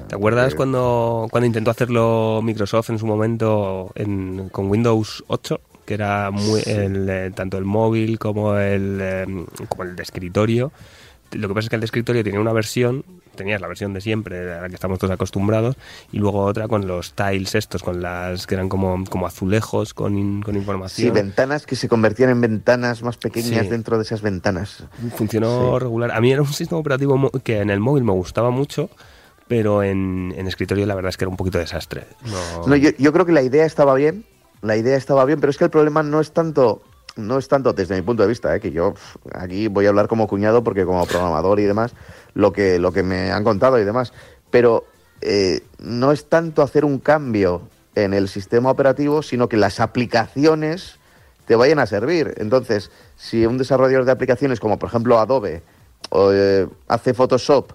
¿Te 0.09 0.17
acuerdas 0.17 0.53
Eh, 0.55 0.57
cuando, 0.57 1.29
cuando 1.31 1.47
intentó 1.47 1.71
hacerlo 1.71 2.41
Microsoft 2.43 2.91
en 2.91 2.99
su 2.99 3.07
momento 3.07 3.93
en- 3.95 4.49
con 4.51 4.69
Windows 4.71 5.23
8? 5.29 5.61
Que 5.87 5.95
era 5.95 6.31
muy, 6.33 6.63
el, 6.67 7.09
eh, 7.09 7.31
tanto 7.35 7.59
el 7.59 7.65
móvil 7.65 8.19
como 8.19 8.57
el, 8.59 9.37
como 9.69 9.85
el 9.85 9.95
de 9.97 10.03
escritorio. 10.03 10.73
Lo 11.33 11.47
que 11.49 11.55
pasa 11.55 11.67
es 11.67 11.71
que 11.71 11.77
el 11.77 11.81
de 11.81 11.87
escritorio 11.87 12.25
tenía 12.25 12.41
una 12.41 12.53
versión, 12.53 13.05
tenías 13.39 13.61
la 13.63 13.69
versión 13.69 13.95
de 13.95 14.03
siempre, 14.03 14.53
a 14.53 14.61
la 14.63 14.69
que 14.69 14.75
estamos 14.75 14.99
todos 14.99 15.13
acostumbrados, 15.15 15.77
y 16.13 16.19
luego 16.19 16.43
otra 16.45 16.69
con 16.69 16.87
los 16.87 17.15
tiles 17.15 17.55
estos, 17.55 17.83
con 17.83 18.03
las 18.03 18.47
que 18.47 18.55
eran 18.57 18.69
como, 18.69 19.03
como 19.09 19.27
azulejos 19.27 19.95
con, 19.95 20.19
in- 20.19 20.43
con 20.43 20.53
Sí, 20.55 20.59
información. 20.61 21.15
ventanas 21.15 21.65
que 21.65 21.77
se 21.77 21.89
convertían 21.89 22.29
en 22.29 22.41
ventanas 22.43 23.03
más 23.03 23.17
pequeñas 23.17 23.63
Sí. 23.65 23.69
dentro 23.71 23.97
de 23.97 24.03
esas 24.03 24.21
ventanas. 24.21 24.85
Funcionó 25.17 25.73
Sí. 25.75 25.79
regular. 25.85 26.11
A 26.13 26.21
mí 26.21 26.31
era 26.33 26.43
un 26.43 26.53
sistema 26.53 26.79
operativo 26.81 27.31
que 27.43 27.61
en 27.61 27.71
el 27.71 27.81
móvil 27.81 28.05
me 28.05 28.13
gustaba 28.13 28.51
mucho, 28.51 28.91
pero 29.47 29.83
en, 29.83 30.35
en 30.37 30.47
escritorio 30.47 30.85
la 30.85 30.95
verdad 30.95 31.09
es 31.09 31.17
que 31.17 31.25
era 31.25 31.31
un 31.31 31.37
poquito 31.39 31.57
desastre. 31.59 32.07
No- 32.27 32.67
No, 32.67 32.77
yo, 32.77 32.91
yo 32.99 33.13
creo 33.15 33.25
que 33.25 33.33
la 33.33 33.43
idea 33.43 33.65
estaba 33.65 33.95
bien, 33.95 34.25
la 34.61 34.77
idea 34.77 34.97
estaba 34.97 35.25
bien, 35.25 35.41
pero 35.41 35.51
es 35.51 35.57
que 35.57 35.65
el 35.65 35.71
problema 35.71 36.03
no 36.03 36.21
es 36.21 36.33
tanto, 36.33 36.83
no 37.19 37.39
es 37.39 37.49
tanto 37.49 37.73
desde 37.75 37.97
mi 37.97 38.03
punto 38.03 38.23
de 38.23 38.29
vista, 38.29 38.55
¿eh? 38.55 38.61
que 38.61 38.71
yo 38.71 38.95
aquí 39.35 39.69
voy 39.69 39.87
a 39.87 39.91
hablar 39.91 40.09
como 40.09 40.27
cuñado 40.27 40.65
porque 40.65 40.85
como 40.87 41.05
programador 41.07 41.61
y 41.61 41.65
demás, 41.65 41.95
lo 42.35 42.53
que, 42.53 42.79
lo 42.79 42.93
que 42.93 43.03
me 43.03 43.31
han 43.33 43.45
contado 43.45 43.79
y 43.79 43.85
demás, 43.85 44.13
pero 44.51 44.85
eh, 45.21 45.63
no 45.79 46.13
es 46.13 46.29
tanto 46.29 46.63
hacer 46.63 46.85
un 46.85 46.99
cambio 46.99 47.63
en 47.95 48.15
el 48.15 48.29
sistema 48.29 48.71
operativo, 48.71 49.23
sino 49.23 49.49
que 49.49 49.57
las 49.57 49.81
aplicaciones 49.81 50.99
te 51.47 51.57
vayan 51.57 51.79
a 51.81 51.87
servir. 51.87 52.35
Entonces, 52.39 52.91
si 53.17 53.45
un 53.47 53.59
desarrollador 53.59 54.05
de 54.05 54.13
aplicaciones 54.13 54.61
como 54.61 54.79
por 54.79 54.89
ejemplo 54.89 55.19
Adobe 55.19 55.63
eh, 56.13 56.69
hace 56.87 57.15
Photoshop 57.15 57.73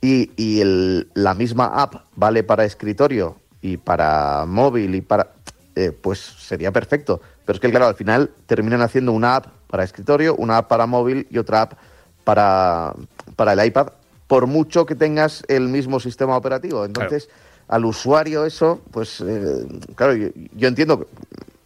y, 0.00 0.30
y 0.36 0.60
el- 0.60 1.08
la 1.14 1.34
misma 1.34 1.66
app 1.66 1.94
vale 2.16 2.42
para 2.42 2.64
escritorio 2.64 3.36
y 3.62 3.76
para 3.78 4.44
móvil 4.46 4.94
y 4.96 5.00
para... 5.00 5.32
eh, 5.76 5.92
pues 5.92 6.18
sería 6.18 6.72
perfecto. 6.72 7.20
Pero 7.44 7.56
es 7.56 7.60
que, 7.60 7.70
claro, 7.70 7.86
al 7.86 7.94
final 7.94 8.30
terminan 8.46 8.82
haciendo 8.82 9.12
una 9.12 9.36
app 9.36 9.46
para 9.68 9.84
escritorio, 9.84 10.36
una 10.36 10.58
app 10.58 10.68
para 10.68 10.86
móvil 10.86 11.26
y 11.30 11.38
otra 11.38 11.62
app 11.62 11.72
para, 12.24 12.94
para 13.36 13.52
el 13.52 13.66
iPad, 13.66 13.88
por 14.26 14.46
mucho 14.46 14.86
que 14.86 14.94
tengas 14.94 15.44
el 15.48 15.68
mismo 15.68 15.98
sistema 15.98 16.36
operativo. 16.36 16.84
Entonces, 16.84 17.28
al 17.68 17.84
usuario 17.84 18.44
eso, 18.44 18.80
pues, 18.90 19.20
eh, 19.26 19.66
claro, 19.94 20.14
yo, 20.14 20.28
yo 20.54 20.68
entiendo, 20.68 21.00
que, 21.00 21.06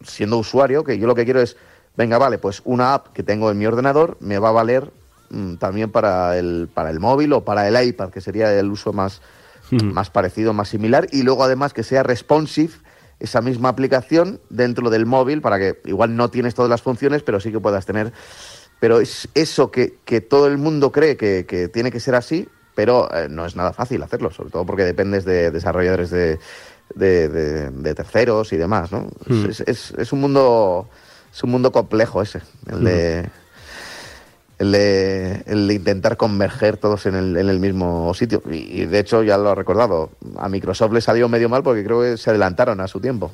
siendo 0.03 0.37
usuario, 0.37 0.83
que 0.83 0.97
yo 0.97 1.07
lo 1.07 1.15
que 1.15 1.25
quiero 1.25 1.41
es, 1.41 1.57
venga, 1.95 2.17
vale, 2.17 2.37
pues 2.37 2.61
una 2.65 2.93
app 2.93 3.13
que 3.13 3.23
tengo 3.23 3.51
en 3.51 3.57
mi 3.57 3.65
ordenador 3.65 4.17
me 4.19 4.39
va 4.39 4.49
a 4.49 4.53
valer 4.53 4.91
mm, 5.29 5.55
también 5.55 5.91
para 5.91 6.37
el, 6.37 6.69
para 6.73 6.89
el 6.89 6.99
móvil 6.99 7.33
o 7.33 7.43
para 7.43 7.67
el 7.67 7.87
iPad, 7.87 8.09
que 8.09 8.21
sería 8.21 8.57
el 8.57 8.71
uso 8.71 8.93
más, 8.93 9.21
más 9.69 10.09
parecido, 10.09 10.53
más 10.53 10.69
similar, 10.69 11.07
y 11.11 11.23
luego 11.23 11.43
además 11.43 11.73
que 11.73 11.83
sea 11.83 12.03
responsive 12.03 12.73
esa 13.19 13.41
misma 13.41 13.69
aplicación 13.69 14.39
dentro 14.49 14.89
del 14.89 15.05
móvil 15.05 15.41
para 15.41 15.57
que 15.57 15.79
igual 15.85 16.15
no 16.15 16.29
tienes 16.29 16.53
todas 16.55 16.69
las 16.69 16.81
funciones, 16.81 17.23
pero 17.23 17.39
sí 17.39 17.51
que 17.51 17.59
puedas 17.59 17.85
tener. 17.85 18.11
Pero 18.79 18.99
es 18.99 19.27
eso 19.33 19.71
que, 19.71 19.95
que 20.05 20.21
todo 20.21 20.47
el 20.47 20.57
mundo 20.57 20.91
cree 20.91 21.17
que, 21.17 21.45
que 21.47 21.67
tiene 21.67 21.91
que 21.91 21.99
ser 21.99 22.13
así, 22.15 22.47
pero 22.75 23.11
eh, 23.11 23.27
no 23.29 23.45
es 23.45 23.55
nada 23.55 23.73
fácil 23.73 24.03
hacerlo, 24.03 24.29
sobre 24.31 24.51
todo 24.51 24.65
porque 24.67 24.83
dependes 24.83 25.25
de 25.25 25.49
desarrolladores 25.49 26.11
de, 26.11 26.37
de, 26.93 27.27
de- 27.27 27.71
de 27.71 27.95
terceros 27.95 28.53
y 28.53 28.57
demás, 28.57 28.91
¿no? 28.91 29.09
Mm. 29.27 29.45
Es, 29.49 29.61
es- 29.61 29.93
es 29.97 30.13
un 30.13 30.21
mundo 30.21 30.87
es 31.33 31.43
un 31.43 31.49
mundo 31.51 31.71
complejo 31.71 32.21
ese, 32.21 32.41
el 32.71 32.83
de 32.83 33.29
el 34.59 34.71
de, 34.71 35.43
el 35.45 35.67
de 35.67 35.73
intentar 35.75 36.17
converger 36.17 36.77
todos 36.77 37.05
en 37.05 37.15
el, 37.15 37.37
en 37.37 37.49
el 37.49 37.59
mismo 37.59 38.13
sitio. 38.13 38.41
Y, 38.51 38.81
y, 38.81 38.85
de 38.85 38.99
hecho, 38.99 39.23
ya 39.23 39.37
lo 39.37 39.51
he 39.51 39.55
recordado, 39.55 40.09
a 40.37 40.49
Microsoft 40.49 40.93
le 40.93 41.01
salió 41.01 41.29
medio 41.29 41.47
mal 41.49 41.63
porque 41.63 41.83
creo 41.83 42.01
que 42.01 42.17
se 42.17 42.29
adelantaron 42.31 42.79
a 42.81 42.87
su 42.87 42.99
tiempo. 42.99 43.31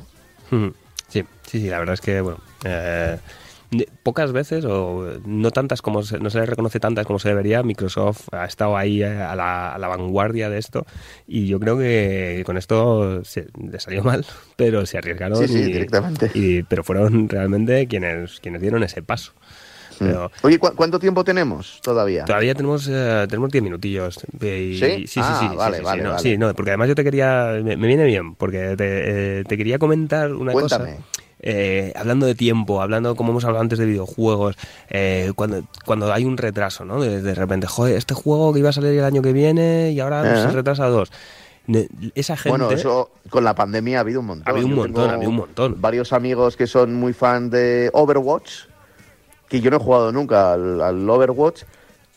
Ujú. 0.52 0.74
Sí, 1.08 1.24
sí, 1.48 1.60
sí, 1.62 1.70
la 1.70 1.80
verdad 1.80 1.94
es 1.94 2.02
que, 2.02 2.20
bueno, 2.22 2.40
eh, 2.66 3.18
pocas 4.04 4.32
veces, 4.32 4.66
o 4.66 5.08
no 5.26 5.52
tantas 5.52 5.82
como 5.82 6.04
se, 6.04 6.20
no 6.20 6.30
se 6.30 6.40
le 6.40 6.46
reconoce 6.46 6.80
tantas 6.80 7.06
como 7.08 7.20
se 7.20 7.30
debería, 7.30 7.64
Microsoft 7.64 8.28
ha 8.32 8.46
estado 8.46 8.78
ahí 8.78 9.02
eh, 9.02 9.08
a 9.08 9.36
la, 9.36 9.74
a 9.74 9.78
la 9.80 9.88
vanguardia 9.88 10.50
de 10.50 10.58
esto 10.60 10.86
y 11.28 11.48
yo 11.48 11.60
creo 11.60 11.78
que 11.78 12.44
con 12.46 12.58
esto 12.58 13.24
se, 13.24 13.48
le 13.60 13.80
salió 13.80 14.04
mal, 14.04 14.26
pero 14.58 14.86
se 14.86 14.98
arriesgaron 14.98 15.40
Sí, 15.40 15.48
sí, 15.48 15.60
y- 15.60 15.72
directamente. 15.72 16.32
y- 16.34 16.64
pero 16.64 16.84
fueron 16.84 17.30
realmente 17.30 17.88
quienes, 17.88 18.40
quienes 18.40 18.62
dieron 18.62 18.84
ese 18.84 19.02
paso. 19.02 19.34
Pero 20.00 20.32
Oye, 20.42 20.60
¿cu- 20.60 20.74
¿cuánto 20.76 21.00
tiempo 21.00 21.24
tenemos 21.24 21.80
todavía? 21.82 22.26
Todavía 22.26 22.54
tenemos 22.56 22.88
eh, 22.92 23.26
tenemos 23.30 23.52
10 23.52 23.64
minutillos. 23.64 24.18
Y- 24.42 24.78
¿Sí? 24.78 24.78
Sí, 24.80 25.08
sí, 25.08 25.20
Ah, 25.24 25.38
sí, 25.42 25.48
sí, 25.50 25.56
vale, 25.56 25.78
sí, 25.78 25.84
vale, 25.84 25.98
sí, 26.02 26.04
no, 26.04 26.10
vale. 26.12 26.22
sí, 26.22 26.38
no, 26.38 26.54
porque 26.54 26.72
además 26.72 26.88
yo 26.90 26.96
te 26.96 27.04
quería, 27.04 27.60
me, 27.64 27.78
me 27.78 27.88
viene 27.88 28.06
bien, 28.06 28.36
porque 28.36 28.76
te, 28.78 29.40
eh, 29.40 29.44
te 29.46 29.58
quería 29.58 29.78
comentar 29.80 30.34
una 30.34 30.52
Cuéntame. 30.54 30.96
cosa. 30.96 31.04
eh, 31.46 31.92
hablando 31.96 32.26
de 32.26 32.36
tiempo, 32.36 32.82
hablando 32.82 33.16
como 33.16 33.32
hemos 33.32 33.44
hablado 33.44 33.62
antes 33.62 33.78
de 33.78 33.86
videojuegos, 33.86 34.56
eh, 34.90 35.32
cuando, 35.36 35.62
cuando 35.86 36.12
hay 36.14 36.24
un 36.24 36.38
retraso, 36.38 36.86
¿no? 36.86 37.02
De, 37.02 37.22
de 37.22 37.36
repente, 37.36 37.68
joder, 37.68 37.98
este 37.98 38.14
juego 38.14 38.54
que 38.54 38.60
iba 38.60 38.70
a 38.70 38.74
salir 38.74 38.92
el 38.98 39.04
año 39.04 39.22
que 39.22 39.34
viene 39.34 39.92
y 39.92 40.00
ahora 40.00 40.42
se 40.42 40.48
retrasa 40.52 40.88
dos. 40.88 41.12
Esa 42.16 42.36
gente... 42.36 42.50
Bueno, 42.58 42.72
eso 42.72 43.12
con 43.30 43.44
la 43.46 43.56
pandemia 43.56 43.98
ha 43.98 44.02
habido 44.02 44.20
un 44.20 44.26
montón. 44.28 44.48
Ha 44.48 44.52
habido 44.52 44.68
un 44.68 44.76
montón, 44.76 45.10
ha 45.10 45.14
habido 45.14 45.30
un 45.30 45.36
montón. 45.38 45.76
Varios 45.80 46.12
amigos 46.14 46.58
que 46.58 46.68
son 46.68 46.94
muy 46.96 47.14
fan 47.14 47.50
de 47.50 47.90
Overwatch, 47.94 48.52
que 49.54 49.62
yo 49.62 49.70
no 49.70 49.78
he 49.78 49.80
jugado 49.80 50.12
nunca 50.12 50.54
al, 50.54 50.82
al 50.82 51.08
Overwatch, 51.08 51.62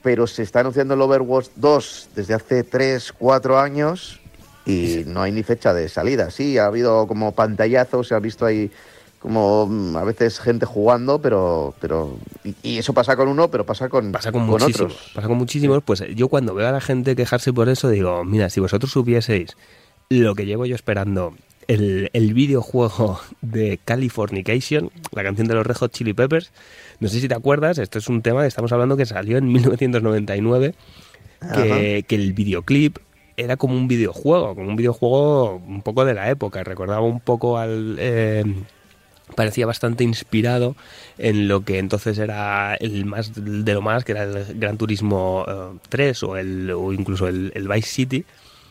pero 0.02 0.26
se 0.26 0.42
está 0.42 0.60
anunciando 0.60 0.94
el 0.94 1.02
Overwatch 1.02 1.48
2 1.56 2.08
desde 2.14 2.32
hace 2.32 2.64
3, 2.64 3.12
4 3.12 3.58
años 3.58 4.20
y 4.64 5.02
no 5.06 5.20
hay 5.20 5.32
ni 5.32 5.42
fecha 5.42 5.74
de 5.74 5.90
salida. 5.90 6.30
Sí, 6.30 6.56
ha 6.56 6.64
habido 6.64 7.06
como 7.06 7.32
pantallazos, 7.32 8.08
se 8.08 8.14
ha 8.14 8.20
visto 8.20 8.46
ahí 8.46 8.70
como 9.18 9.66
mm, 9.66 9.96
a 9.98 10.04
veces 10.04 10.40
gente 10.40 10.64
jugando, 10.64 11.20
pero 11.20 11.74
pero 11.78 12.16
y, 12.42 12.54
y 12.62 12.78
eso 12.78 12.94
pasa 12.94 13.14
con 13.16 13.28
uno, 13.28 13.50
pero 13.50 13.66
pasa 13.66 13.90
con, 13.90 14.12
Pasa 14.12 14.32
con, 14.32 14.46
muchísimos. 14.46 14.92
otros. 14.92 15.10
Pasa 15.14 15.28
con 15.28 15.36
muchísimos. 15.36 15.82
Pues 15.84 16.00
eh, 16.00 16.14
yo 16.14 16.28
cuando 16.28 16.54
veo 16.54 16.66
a 16.66 16.72
la 16.72 16.80
gente 16.80 17.14
quejarse 17.14 17.52
por 17.52 17.68
eso, 17.68 17.90
digo, 17.90 18.24
mira, 18.24 18.48
si 18.48 18.60
vosotros 18.60 18.90
supieseis 18.90 19.58
lo 20.08 20.34
que 20.34 20.46
llevo 20.46 20.64
yo 20.64 20.74
esperando 20.74 21.34
el, 21.68 22.08
el 22.14 22.32
videojuego 22.32 23.20
de 23.42 23.78
Californication, 23.84 24.90
la 25.12 25.22
canción 25.22 25.48
de 25.48 25.54
los 25.54 25.66
Red 25.66 25.76
Hot 25.76 25.92
Chili 25.92 26.14
Peppers, 26.14 26.50
no 27.00 27.08
sé 27.08 27.20
si 27.20 27.28
te 27.28 27.34
acuerdas, 27.34 27.78
esto 27.78 27.98
es 27.98 28.08
un 28.08 28.22
tema 28.22 28.42
que 28.42 28.48
estamos 28.48 28.72
hablando 28.72 28.96
que 28.96 29.06
salió 29.06 29.38
en 29.38 29.48
1999, 29.48 30.74
que, 31.54 32.04
que 32.06 32.14
el 32.14 32.32
videoclip 32.32 32.98
era 33.36 33.56
como 33.56 33.74
un 33.74 33.88
videojuego, 33.88 34.54
como 34.54 34.68
un 34.68 34.76
videojuego 34.76 35.56
un 35.56 35.82
poco 35.82 36.04
de 36.04 36.14
la 36.14 36.30
época, 36.30 36.64
recordaba 36.64 37.02
un 37.02 37.20
poco 37.20 37.58
al... 37.58 37.96
eh, 37.98 38.44
parecía 39.34 39.66
bastante 39.66 40.04
inspirado 40.04 40.76
en 41.18 41.48
lo 41.48 41.64
que 41.64 41.78
entonces 41.78 42.18
era 42.18 42.74
el 42.76 43.04
más 43.04 43.32
de 43.34 43.74
lo 43.74 43.82
más, 43.82 44.04
que 44.04 44.12
era 44.12 44.22
el 44.22 44.58
Gran 44.58 44.78
Turismo 44.78 45.44
eh, 45.48 45.78
3 45.88 46.22
o, 46.22 46.36
el, 46.36 46.70
o 46.70 46.92
incluso 46.92 47.26
el, 47.26 47.52
el 47.54 47.68
Vice 47.68 47.88
City, 47.88 48.24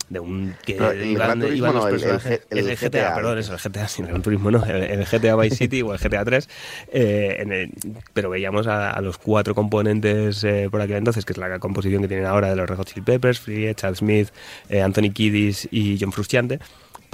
de 0.09 0.19
un 0.19 0.53
que 0.63 0.75
No, 0.75 0.91
el 0.91 1.03
iban, 1.05 1.27
Gran 1.27 1.39
Turismo 1.39 1.73
no, 1.73 1.87
el- 1.87 1.95
el 1.95 2.19
G- 2.19 2.41
el 2.51 2.65
GTA, 2.77 2.89
GTA, 2.89 3.15
perdón, 3.15 3.37
eso, 3.39 3.53
el 3.53 3.59
GTA, 3.59 3.87
el 3.99 4.05
Gran 4.07 4.21
Turismo 4.21 4.51
no, 4.51 4.63
el, 4.65 4.83
el 4.83 5.05
GTA 5.05 5.35
Vice 5.35 5.55
City 5.57 5.81
o 5.81 5.93
el 5.93 5.99
GTA 5.99 6.23
3, 6.23 6.49
eh, 6.91 7.37
en 7.39 7.51
el- 7.51 7.71
pero 8.13 8.29
veíamos 8.29 8.67
a, 8.67 8.91
a 8.91 9.01
los 9.01 9.17
cuatro 9.17 9.55
componentes 9.55 10.43
eh, 10.43 10.67
por 10.69 10.81
aquel 10.81 10.97
entonces, 10.97 11.25
que 11.25 11.33
es 11.33 11.37
la 11.37 11.57
composición 11.59 12.01
que 12.03 12.07
tienen 12.07 12.25
ahora 12.27 12.49
de 12.49 12.55
los 12.55 12.69
Red 12.69 12.77
Hot 12.77 12.87
Chili 12.87 13.01
Peppers, 13.01 13.39
Free, 13.39 13.73
Chad 13.73 13.95
Smith, 13.95 14.29
eh, 14.69 14.81
Anthony 14.81 15.11
Kiddis 15.11 15.67
y 15.71 15.97
John 15.99 16.11
Frusciante, 16.11 16.59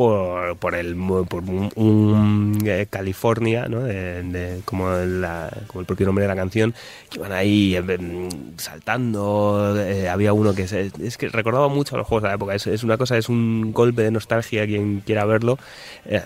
por, 0.01 0.57
por, 0.57 0.75
el, 0.75 0.95
por 1.29 1.43
un, 1.43 2.57
eh, 2.65 2.87
California, 2.89 3.67
¿no? 3.67 3.81
Como, 4.65 4.91
el 4.95 5.85
propio 5.85 6.05
nombre 6.05 6.23
de 6.23 6.27
la 6.27 6.35
canción, 6.35 6.73
que 7.09 7.19
iban 7.19 7.31
ahí 7.31 7.75
eh, 7.75 7.81
mm, 7.81 8.57
saltando. 8.57 9.75
eh, 9.77 10.09
había 10.09 10.33
uno 10.33 10.53
que 10.53 10.67
se- 10.67 10.91
es 11.03 11.17
que 11.17 11.29
recordaba 11.29 11.67
mucho 11.67 11.95
a 11.95 11.99
los 11.99 12.07
juegos 12.07 12.23
de 12.23 12.29
la 12.29 12.35
época. 12.35 12.55
Es, 12.55 12.67
es 12.67 12.83
una 12.83 12.97
cosa, 12.97 13.17
es 13.17 13.29
un 13.29 13.71
golpe 13.73 14.01
de 14.01 14.11
nostalgia, 14.11 14.65
quien 14.65 15.01
quiera 15.01 15.25
verlo, 15.25 15.57
eh, 16.05 16.21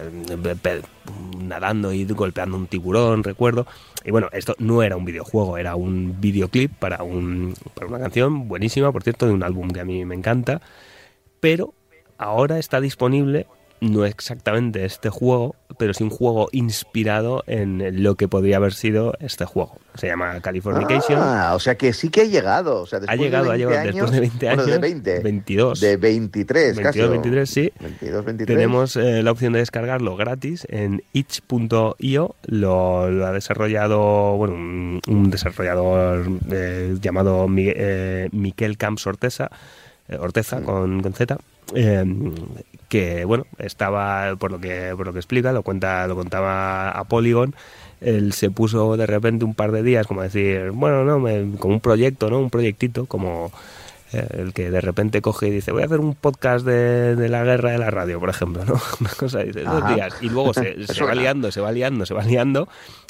nadando 1.40 1.92
y 1.92 2.06
golpeando 2.06 2.58
un 2.58 2.68
tiburón, 2.68 3.24
recuerdo. 3.24 3.68
Y 4.04 4.12
bueno, 4.12 4.30
esto 4.32 4.56
no 4.60 4.84
era 4.84 4.96
un 4.98 5.06
videojuego, 5.06 5.58
era 5.58 5.76
un 5.76 6.20
videoclip 6.22 6.72
para, 6.74 7.04
un, 7.04 7.56
para 7.74 7.88
una 7.88 8.00
canción 8.00 8.48
buenísima, 8.48 8.92
por 8.92 9.04
cierto, 9.04 9.26
de 9.28 9.34
un 9.34 9.44
álbum 9.44 9.70
que 9.70 9.80
a 9.82 9.86
mí 9.86 10.06
me 10.06 10.16
encanta 10.16 10.62
pero 11.40 11.74
ahora 12.18 12.60
está 12.60 12.82
disponible 12.82 13.46
no 13.92 14.06
exactamente 14.06 14.86
este 14.86 15.10
juego, 15.10 15.56
pero 15.78 15.94
sí 15.94 16.04
un 16.04 16.10
juego 16.10 16.48
inspirado 16.52 17.44
en 17.48 18.04
lo 18.04 18.16
que 18.16 18.28
podría 18.28 18.58
haber 18.58 18.74
sido 18.74 19.14
este 19.20 19.46
juego. 19.46 19.78
Se 19.96 20.08
llama 20.08 20.40
Californication. 20.42 21.20
Ah, 21.22 21.54
o 21.56 21.60
sea 21.60 21.76
que 21.76 21.94
sí 21.94 22.10
que 22.10 22.22
ha 22.22 22.26
llegado. 22.26 22.82
O 22.82 22.86
sea, 22.86 23.00
ha 23.08 23.16
llegado, 23.16 23.52
ha 23.52 23.56
20 23.56 23.58
llegado 23.58 23.80
años, 23.82 23.94
después 23.96 24.12
de 24.12 24.20
20 24.20 24.50
años. 24.50 24.64
Bueno, 24.66 24.74
de 24.74 24.80
20. 24.80 25.20
22. 25.22 25.80
De 25.80 25.98
23, 25.98 26.64
22, 26.76 26.84
casi. 26.84 27.02
o- 27.02 27.10
23, 27.12 27.50
sí. 27.50 27.72
22, 27.80 28.26
23. 28.26 28.58
Tenemos 28.58 28.96
eh, 28.98 29.24
la 29.24 29.32
opción 29.32 29.54
de 29.54 29.60
descargarlo 29.60 30.16
gratis 30.18 30.68
en 30.70 31.02
itch.io. 31.14 32.36
Lo, 32.46 33.10
lo 33.12 33.26
ha 33.26 33.32
desarrollado 33.32 34.36
bueno, 34.38 34.56
un, 34.56 35.02
un 35.08 35.30
desarrollador 35.32 36.26
eh, 36.52 36.96
llamado 37.02 37.48
Mi- 37.48 37.72
eh, 37.74 38.30
Miquel 38.32 38.78
Camps 38.78 39.08
Orteza, 39.08 39.50
eh, 40.10 40.18
Orteza 40.20 40.62
con, 40.62 41.02
con 41.02 41.14
Z. 41.14 41.38
eh, 41.74 42.04
que 42.96 43.26
bueno 43.26 43.46
estaba 43.60 44.36
por 44.38 44.52
lo 44.52 44.60
que 44.60 44.94
por 44.96 45.06
lo 45.08 45.14
que 45.14 45.20
explica 45.20 45.52
lo 45.52 45.64
cuenta 45.64 46.08
lo 46.08 46.16
contaba 46.16 46.90
a 46.92 47.04
Polygon 47.04 47.54
él 48.02 48.34
se 48.34 48.50
puso 48.52 48.96
de 48.98 49.06
repente 49.06 49.46
un 49.46 49.54
par 49.56 49.72
de 49.72 49.84
días 49.84 50.08
como 50.08 50.22
decir 50.22 50.72
bueno 50.72 51.04
no 51.04 51.20
me- 51.20 51.58
como 51.60 51.74
un 51.76 51.80
proyecto 51.82 52.30
no 52.30 52.40
un 52.40 52.50
proyectito 52.50 53.06
como 53.06 53.52
eh, 54.14 54.28
el 54.38 54.54
que 54.54 54.70
de 54.70 54.82
repente 54.82 55.22
coge 55.22 55.48
y 55.48 55.52
dice 55.52 55.72
voy 55.72 55.82
a 55.82 55.86
hacer 55.88 56.00
un 56.00 56.14
podcast 56.16 56.66
de, 56.66 57.16
de 57.16 57.28
la 57.30 57.44
guerra 57.44 57.72
de 57.72 57.80
la 57.80 57.90
radio 57.90 58.20
por 58.20 58.30
ejemplo 58.30 58.64
no 58.66 58.74
una 59.02 59.10
cosa 59.18 59.40
dice 59.40 59.64
dos 59.64 59.88
días. 59.94 60.14
Y 60.22 60.30
luego 60.30 60.54
se, 60.54 60.86
se 60.94 61.04
va 61.04 61.16
liando 61.16 61.52
se 61.52 61.60
va 61.62 61.72
liando 61.72 62.06
se 62.06 62.14
va 62.14 62.24
liando 62.24 62.68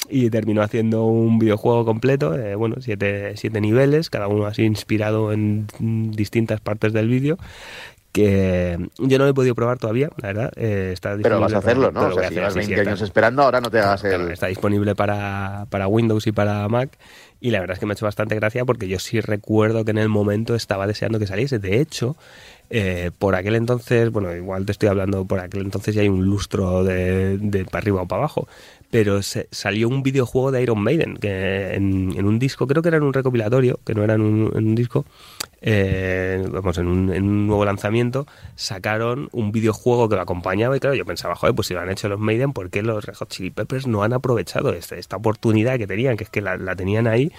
y 0.08 0.30
terminó 0.30 0.62
haciendo 0.62 1.04
un 1.04 1.38
videojuego 1.38 1.84
completo 1.84 2.34
eh, 2.34 2.54
bueno 2.54 2.76
siete, 2.80 3.36
siete 3.36 3.60
niveles 3.60 4.08
cada 4.08 4.26
uno 4.28 4.46
así 4.46 4.62
inspirado 4.62 5.32
en 5.32 5.66
distintas 6.12 6.60
partes 6.60 6.92
del 6.92 7.08
vídeo 7.08 7.38
que 8.16 8.78
yo 8.98 9.18
no 9.18 9.24
lo 9.24 9.30
he 9.30 9.34
podido 9.34 9.54
probar 9.54 9.78
todavía, 9.78 10.08
la 10.20 10.28
verdad. 10.28 10.52
eh, 10.56 10.90
está 10.92 11.16
Pero 11.22 11.38
vas 11.40 11.52
a 11.52 11.58
hacerlo, 11.58 11.92
para- 11.92 12.08
¿no? 12.08 12.14
O 12.14 12.18
sea, 12.18 12.28
si 12.28 12.34
a 12.34 12.36
llevas 12.38 12.50
hacer, 12.52 12.62
sí, 12.64 12.68
20 12.70 12.82
sí, 12.82 12.88
años 12.88 13.02
esperando, 13.02 13.42
ahora 13.42 13.60
no 13.60 13.70
te 13.70 13.78
hagas 13.78 14.02
el... 14.04 14.30
Está 14.30 14.46
disponible 14.46 14.94
para, 14.94 15.66
para 15.70 15.86
Windows 15.86 16.26
y 16.26 16.32
para 16.32 16.66
Mac. 16.68 16.90
Y 17.40 17.50
la 17.50 17.60
verdad 17.60 17.74
es 17.74 17.78
que 17.80 17.86
me 17.86 17.92
ha 17.92 17.94
hecho 17.94 18.06
bastante 18.06 18.34
gracia 18.34 18.64
porque 18.64 18.88
yo 18.88 18.98
sí 18.98 19.20
recuerdo 19.20 19.84
que 19.84 19.90
en 19.90 19.98
el 19.98 20.08
momento 20.08 20.54
estaba 20.54 20.86
deseando 20.86 21.18
que 21.18 21.26
saliese. 21.26 21.58
De 21.58 21.80
hecho, 21.80 22.16
eh, 22.70 23.10
por 23.18 23.34
aquel 23.34 23.54
entonces, 23.54 24.10
bueno, 24.10 24.34
igual 24.34 24.66
te 24.66 24.72
estoy 24.72 24.88
hablando, 24.88 25.24
por 25.24 25.40
aquel 25.40 25.62
entonces 25.62 25.94
ya 25.94 26.02
hay 26.02 26.08
un 26.08 26.24
lustro 26.24 26.84
de, 26.84 27.66
para 27.70 27.82
arriba 27.82 28.02
o 28.02 28.06
para 28.08 28.22
abajo. 28.22 28.48
Pero 28.90 29.22
se- 29.22 29.48
salió 29.50 29.88
un 29.88 30.02
videojuego 30.02 30.52
de 30.52 30.62
Iron 30.62 30.80
Maiden, 30.80 31.16
que 31.16 31.74
en, 31.74 32.24
un 32.24 32.38
disco, 32.38 32.66
creo 32.66 32.82
que 32.82 32.88
era 32.88 32.98
en 32.98 33.02
un 33.02 33.12
recopilatorio, 33.12 33.80
que 33.84 33.94
no 33.94 34.04
era 34.04 34.14
en 34.14 34.20
un, 34.22 34.74
disco, 34.74 35.04
eh, 35.60 36.44
vamos, 36.50 36.78
en 36.78 36.86
un, 36.86 37.46
nuevo 37.46 37.64
lanzamiento, 37.64 38.26
sacaron 38.54 39.28
un 39.32 39.52
videojuego 39.52 40.08
que 40.08 40.16
lo 40.16 40.22
acompañaba 40.22 40.76
y 40.76 40.80
claro, 40.80 40.94
yo 40.94 41.04
pensaba, 41.04 41.34
joder, 41.34 41.54
pues 41.54 41.68
si 41.68 41.74
lo 41.74 41.80
han 41.80 41.90
hecho 41.90 42.08
los 42.08 42.20
Maiden, 42.20 42.52
¿por 42.52 42.70
qué 42.70 42.82
los 42.82 43.04
Red 43.04 43.14
Hot 43.14 43.28
Chili 43.28 43.50
Peppers 43.50 43.86
no 43.86 44.02
han 44.02 44.12
aprovechado 44.12 44.72
este- 44.72 44.98
esta 44.98 45.16
oportunidad 45.16 45.78
que 45.78 45.86
tenían, 45.86 46.16
que 46.16 46.24
es 46.24 46.30
que 46.30 46.40
la 46.40 46.76
tenían 46.76 47.06
ahí 47.06 47.32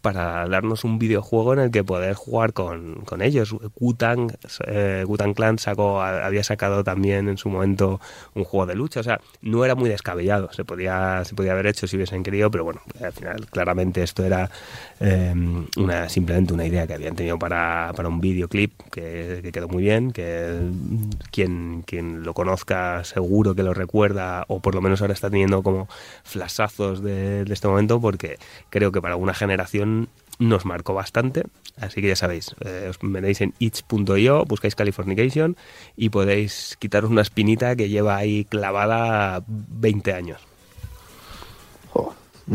para 0.00 0.46
darnos 0.48 0.84
un 0.84 0.98
videojuego 0.98 1.52
en 1.52 1.58
el 1.60 1.70
que 1.70 1.84
poder 1.84 2.14
jugar 2.14 2.52
con, 2.52 3.02
con 3.04 3.22
ellos. 3.22 3.54
Wu-Tang, 3.80 4.32
eh, 4.66 5.04
Clan 5.34 5.58
sacó, 5.58 6.02
había 6.02 6.44
sacado 6.44 6.84
también 6.84 7.28
en 7.28 7.38
su 7.38 7.48
momento 7.48 8.00
un 8.34 8.44
juego 8.44 8.66
de 8.66 8.74
lucha, 8.74 9.00
o 9.00 9.02
sea, 9.02 9.20
no 9.42 9.64
era 9.64 9.74
muy 9.74 9.88
descabellado, 9.88 10.52
se 10.52 10.64
podía, 10.64 11.24
se 11.24 11.34
podía 11.34 11.52
haber 11.52 11.66
hecho 11.66 11.86
si 11.86 11.96
hubiesen 11.96 12.22
querido, 12.22 12.50
pero 12.50 12.64
bueno, 12.64 12.80
al 13.02 13.12
final 13.12 13.46
claramente 13.46 14.02
esto 14.02 14.24
era 14.24 14.50
eh, 15.00 15.34
una, 15.76 16.08
simplemente 16.08 16.54
una 16.54 16.66
idea 16.66 16.86
que 16.86 16.94
habían 16.94 17.16
tenido 17.16 17.38
para, 17.38 17.92
para 17.94 18.08
un 18.08 18.20
videoclip 18.20 18.72
que, 18.90 19.40
que 19.42 19.52
quedó 19.52 19.68
muy 19.68 19.82
bien, 19.82 20.12
que 20.12 20.58
quien, 21.30 21.82
quien 21.86 22.22
lo 22.22 22.34
conozca 22.34 23.04
seguro 23.04 23.54
que 23.54 23.62
lo 23.62 23.74
recuerda 23.74 24.44
o 24.48 24.60
por 24.60 24.74
lo 24.74 24.80
menos 24.80 25.00
ahora 25.00 25.14
está 25.14 25.30
teniendo 25.30 25.62
como 25.62 25.88
flashazos 26.24 27.02
de, 27.02 27.44
de 27.44 27.52
este 27.52 27.68
momento 27.68 28.00
porque 28.00 28.38
creo 28.70 28.92
que 28.92 29.00
para 29.00 29.16
una 29.16 29.34
generación 29.34 29.85
nos 30.38 30.64
marcó 30.64 30.94
bastante. 30.94 31.44
Así 31.80 32.00
que 32.00 32.08
ya 32.08 32.16
sabéis, 32.16 32.54
eh, 32.64 32.86
os 32.88 33.02
metéis 33.02 33.40
en 33.42 33.52
itch.io, 33.58 34.44
buscáis 34.46 34.74
Californication 34.74 35.56
y 35.96 36.08
podéis 36.08 36.76
quitaros 36.78 37.10
una 37.10 37.20
espinita 37.22 37.76
que 37.76 37.88
lleva 37.90 38.16
ahí 38.16 38.44
clavada 38.46 39.42
20 39.46 40.12
años. 40.14 40.40
Jo. 41.90 42.14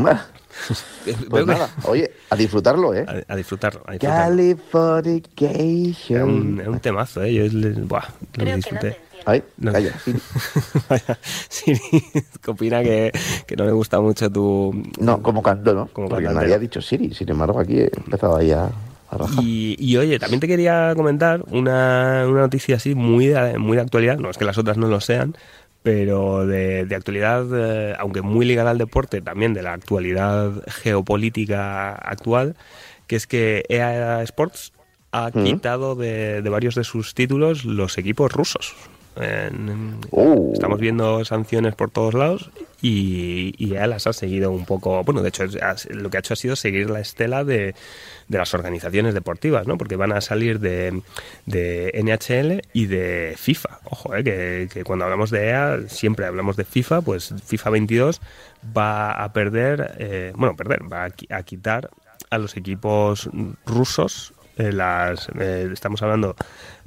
Pues 1.30 1.46
nada, 1.48 1.70
oye, 1.86 2.12
a 2.30 2.36
disfrutarlo, 2.36 2.94
¿eh? 2.94 3.06
A, 3.08 3.34
a 3.34 3.36
disfrutarlo, 3.36 3.82
a 3.88 3.94
disfrutarlo. 3.94 4.26
Californication. 4.26 6.16
Era 6.16 6.26
un, 6.26 6.62
un 6.76 6.80
temazo, 6.80 7.24
¿eh? 7.24 7.34
Yo 7.34 7.44
le- 7.48 7.72
buah, 7.82 8.04
lo 8.10 8.28
Creo 8.32 8.46
que 8.46 8.52
no 8.52 8.56
disfruté. 8.58 8.92
te. 8.92 9.11
Ay, 9.26 9.44
No. 9.58 9.72
calla. 9.72 9.94
Vaya, 10.90 11.18
Siri, 11.50 11.80
que 12.42 12.52
opina 12.52 12.82
que, 12.84 13.12
que 13.46 13.56
no 13.56 13.66
le 13.66 13.72
gusta 13.72 14.00
mucho 14.02 14.30
tu... 14.32 14.74
No, 15.00 15.22
como 15.22 15.42
canto, 15.44 15.74
¿no? 15.74 15.88
Como 15.88 16.10
Porque 16.10 16.26
cantante, 16.26 16.44
nadie 16.46 16.56
ha 16.56 16.58
¿no? 16.58 16.62
dicho 16.62 16.82
Siri. 16.82 17.14
Sin 17.14 17.30
embargo, 17.30 17.60
aquí 17.60 17.80
he 17.80 17.92
empezado 17.96 18.36
ahí 18.38 18.52
a, 18.52 18.66
a 19.10 19.18
rajar. 19.18 19.44
Y, 19.44 19.76
y, 19.80 19.98
oye, 19.98 20.18
también 20.20 20.40
te 20.40 20.48
quería 20.48 20.94
comentar 20.96 21.44
una, 21.50 22.26
una 22.28 22.42
noticia 22.42 22.78
así 22.78 22.96
muy 22.96 23.28
de, 23.28 23.58
muy 23.58 23.76
de 23.78 23.84
actualidad, 23.84 24.18
no 24.18 24.30
es 24.30 24.38
que 24.38 24.46
las 24.46 24.58
otras 24.58 24.78
no 24.78 24.88
lo 24.88 25.00
sean, 25.02 25.36
pero 25.84 26.46
de, 26.46 26.86
de 26.86 26.96
actualidad, 26.96 27.46
eh, 27.54 27.96
aunque 28.00 28.22
muy 28.22 28.46
ligada 28.46 28.72
al 28.72 28.78
deporte, 28.78 29.22
también 29.22 29.54
de 29.54 29.64
la 29.64 29.74
actualidad 29.74 30.52
geopolítica 30.68 31.94
actual, 31.94 32.56
que 33.08 33.16
es 33.16 33.28
que 33.28 33.66
EA 33.70 34.22
Sports 34.24 34.74
ha 35.14 35.30
Mm. 35.34 35.44
quitado 35.44 35.96
de, 35.96 36.42
de 36.42 36.50
varios 36.50 36.74
de 36.76 36.86
sus 36.86 37.14
títulos 37.14 37.66
los 37.66 37.98
equipos 37.98 38.32
rusos. 38.32 38.74
Uh. 39.16 40.54
Estamos 40.54 40.80
viendo 40.80 41.26
sanciones 41.26 41.76
por 41.76 41.92
todos 41.92 42.14
lados 42.14 42.50
y, 42.82 43.54
y 43.58 43.76
EA 43.76 43.88
las 43.88 44.08
ha 44.08 44.14
seguido 44.14 44.52
un 44.52 44.66
poco, 44.66 45.04
bueno, 45.04 45.22
de 45.22 45.30
hecho 45.30 45.44
lo 45.90 46.10
que 46.10 46.18
ha 46.18 46.20
hecho 46.22 46.34
ha 46.34 46.38
sido 46.38 46.56
seguir 46.56 46.90
la 46.90 47.02
estela 47.02 47.44
de, 47.44 47.76
de 48.30 48.38
las 48.38 48.54
organizaciones 48.54 49.14
deportivas, 49.14 49.68
¿no? 49.68 49.78
Porque 49.78 49.98
van 49.98 50.14
a 50.14 50.22
salir 50.22 50.60
de, 50.60 51.02
de 51.46 51.92
NHL 52.02 52.62
y 52.74 52.86
de 52.86 53.34
FIFA. 53.38 53.80
Ojo, 53.84 54.16
¿eh? 54.16 54.24
que, 54.24 54.70
que 54.72 54.84
cuando 54.86 55.06
hablamos 55.06 55.30
de 55.30 55.50
EA 55.50 55.80
siempre 55.88 56.26
hablamos 56.26 56.56
de 56.56 56.64
FIFA, 56.64 57.02
pues 57.02 57.34
FIFA 57.46 57.70
22 57.72 58.22
va 58.76 59.12
a 59.12 59.34
perder, 59.34 59.96
eh, 60.00 60.32
bueno, 60.36 60.56
perder, 60.56 60.82
va 60.92 61.10
a 61.30 61.44
quitar 61.44 61.90
a 62.30 62.38
los 62.38 62.56
equipos 62.56 63.30
rusos 63.66 64.34
eh, 64.58 64.72
las 64.72 65.30
eh, 65.40 65.70
estamos 65.72 66.02
hablando 66.02 66.36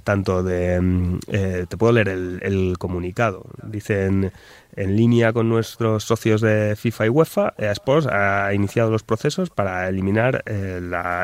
tanto 0.04 0.42
de 0.42 0.80
mm, 0.80 1.18
eh, 1.28 1.66
te 1.68 1.76
puedo 1.76 1.92
leer 1.92 2.08
el, 2.08 2.38
el 2.42 2.78
comunicado. 2.78 3.46
Dicen 3.62 4.32
en 4.76 4.96
línea 4.96 5.32
con 5.32 5.48
nuestros 5.48 6.04
socios 6.04 6.40
de 6.40 6.74
FIFA 6.76 7.06
y 7.06 7.08
UEFA 7.08 7.54
EA 7.58 7.72
Sports 7.72 8.06
ha 8.10 8.52
iniciado 8.54 8.90
los 8.90 9.02
procesos 9.02 9.50
para 9.50 9.88
eliminar 9.88 10.42
eh, 10.46 10.80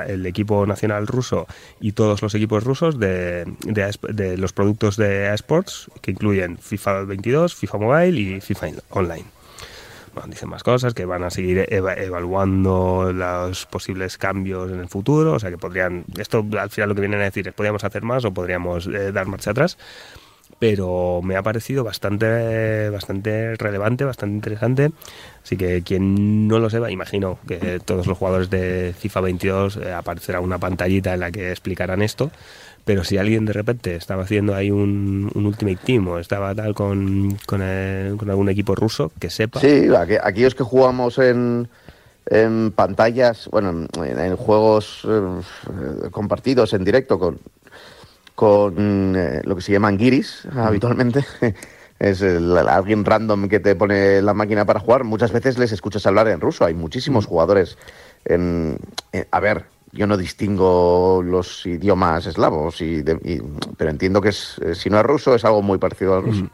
el 0.09 0.27
equipo 0.27 0.67
nacional 0.67 1.07
ruso 1.07 1.47
y 1.81 1.93
todos 1.93 2.23
los 2.23 2.35
equipos 2.35 2.65
rusos 2.65 2.99
de, 2.99 3.45
de, 3.65 3.93
de 4.13 4.37
los 4.37 4.53
productos 4.53 4.97
de 4.97 5.33
Sports 5.35 5.91
que 6.01 6.13
incluyen 6.13 6.59
FIFA 6.59 7.05
22 7.05 7.55
FIFA 7.55 7.79
Mobile 7.79 8.21
y 8.21 8.41
FIFA 8.41 8.69
Online 8.91 9.40
bueno, 10.15 10.29
dicen 10.31 10.49
más 10.49 10.63
cosas, 10.63 10.95
que 10.95 11.05
van 11.05 11.23
a 11.23 11.31
seguir 11.31 11.67
eva- 11.69 11.95
evaluando 11.95 13.13
los 13.13 13.67
posibles 13.67 14.19
cambios 14.19 14.71
en 14.71 14.81
el 14.81 14.89
futuro, 14.89 15.35
o 15.35 15.39
sea 15.39 15.51
que 15.51 15.59
podrían, 15.59 16.05
esto 16.19 16.45
al 16.59 16.71
final 16.71 16.89
lo 16.91 16.95
que 16.95 17.01
vienen 17.03 17.21
a 17.21 17.25
decir 17.25 17.47
es 17.49 17.55
podríamos 17.55 17.85
hacer 17.85 18.03
más 18.03 18.25
o 18.25 18.33
podríamos 18.33 18.87
eh, 18.87 19.13
dar 19.13 19.27
marcha 19.27 19.51
atrás, 19.53 19.79
pero 20.59 21.21
me 21.23 21.37
ha 21.37 21.43
parecido 21.43 21.85
bastante, 21.85 22.91
bastante 22.91 23.55
relevante, 23.57 24.05
bastante 24.05 24.35
interesante, 24.35 24.91
así 25.43 25.57
que 25.57 25.83
quien 25.83 26.49
no 26.49 26.59
lo 26.59 26.69
sepa, 26.69 26.91
imagino 26.91 27.39
que 27.47 27.81
todos 27.83 28.07
los 28.07 28.19
jugadores 28.19 28.51
de 28.51 28.95
FIFA 28.99 29.21
22 29.23 29.77
eh, 29.77 29.93
aparecerá 29.93 30.41
una 30.41 30.59
pantallita 30.59 31.15
en 31.15 31.21
la 31.21 31.31
que 31.31 31.51
explicarán 31.51 32.03
esto, 32.03 32.31
pero 32.85 33.05
si 33.05 33.19
alguien 33.19 33.47
de 33.47 33.53
repente 33.53 33.95
estaba 33.95 34.23
haciendo 34.25 34.55
ahí 34.55 34.71
un, 34.71 35.31
un 35.35 35.47
Ultimate 35.47 35.79
Team 35.85 36.09
o 36.09 36.19
estaba 36.19 36.55
tal 36.55 36.75
con, 36.75 37.37
con, 37.47 37.61
eh, 37.63 38.15
con 38.19 38.29
algún 38.31 38.49
equipo 38.49 38.75
ruso, 38.75 39.13
que 39.19 39.31
sepa. 39.31 39.61
Sí, 39.61 39.87
aqu- 39.89 40.21
aquellos 40.23 40.55
que 40.55 40.65
jugamos 40.65 41.19
en, 41.19 41.69
en 42.27 42.73
pantallas, 42.73 43.49
bueno, 43.51 43.87
en, 43.97 44.19
en 44.19 44.37
juegos 44.37 45.07
eh, 45.09 46.09
compartidos 46.11 46.73
en 46.73 46.85
directo 46.85 47.19
con, 47.19 47.39
con 48.35 49.15
eh, 49.17 49.43
lo 49.45 49.57
que 49.57 49.63
se 49.63 49.73
llaman 49.73 49.97
guiris 49.99 50.47
habitualmente. 50.57 51.25
Es 52.01 52.23
el- 52.23 52.57
alguien 52.57 53.05
random 53.05 53.47
que 53.47 53.61
te 53.61 53.75
pone 53.77 54.23
la 54.23 54.33
máquina 54.33 54.65
para 54.65 54.81
jugar. 54.81 55.05
Muchas 55.05 55.33
veces 55.33 55.59
les 55.59 55.71
escuchas 55.71 56.07
hablar 56.07 56.29
en 56.29 56.41
ruso. 56.41 56.65
Hay 56.65 56.73
muchísimos 56.73 57.27
jugadores 57.27 57.77
en, 58.25 58.79
en- 59.13 59.27
a 59.31 59.39
ver, 59.39 59.67
yo 59.93 60.07
no 60.07 60.17
distingo 60.17 61.23
los 61.25 61.67
idiomas 61.67 62.27
eslavos, 62.27 62.81
y 62.81 63.03
de- 63.03 63.21
y- 63.25 63.43
pero 63.77 63.91
entiendo 63.91 64.21
que 64.21 64.29
es, 64.31 64.57
eh, 64.65 64.75
si 64.75 64.89
no 64.91 64.99
es 64.99 65.05
ruso 65.05 65.35
es 65.35 65.45
algo 65.45 65.63
muy 65.63 65.79
parecido 65.79 66.15
al 66.17 66.23
ruso. 66.23 66.47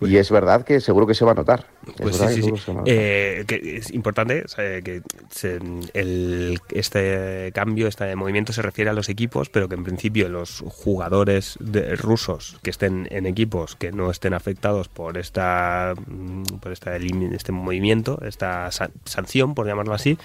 Y 0.00 0.16
es 0.16 0.30
verdad 0.30 0.64
que 0.64 0.80
seguro 0.80 1.06
que 1.08 1.14
se 1.14 1.24
va 1.24 1.32
a 1.32 1.34
notar. 1.34 1.66
Pues 1.96 2.16
sí, 2.16 2.26
que 2.26 2.32
sí, 2.34 2.42
sí. 2.42 2.72
Eh, 2.86 3.44
es 3.48 3.90
importante 3.90 4.46
sea, 4.46 4.80
que 4.80 5.02
se- 5.30 5.58
el- 5.92 6.60
este 6.70 7.50
cambio, 7.52 7.88
este 7.88 8.14
movimiento 8.14 8.52
se 8.52 8.62
refiere 8.62 8.90
a 8.90 8.92
los 8.92 9.08
equipos, 9.08 9.48
pero 9.48 9.68
que 9.68 9.74
en 9.74 9.82
principio 9.82 10.28
los 10.28 10.62
jugadores 10.68 11.56
de- 11.58 11.96
rusos 11.96 12.58
que 12.62 12.70
estén 12.70 13.08
en 13.10 13.26
equipos 13.26 13.74
que 13.74 13.90
no 13.90 14.10
estén 14.12 14.34
afectados 14.34 14.86
por 14.88 15.18
esta 15.18 15.94
mm, 16.06 16.42
por 16.60 16.70
esta 16.70 16.96
este 16.96 17.50
movimiento, 17.50 18.20
esta 18.24 18.70
sa- 18.70 18.90
sanción, 19.04 19.54
por 19.56 19.66
llamarlo 19.66 19.94
así, 19.94 20.16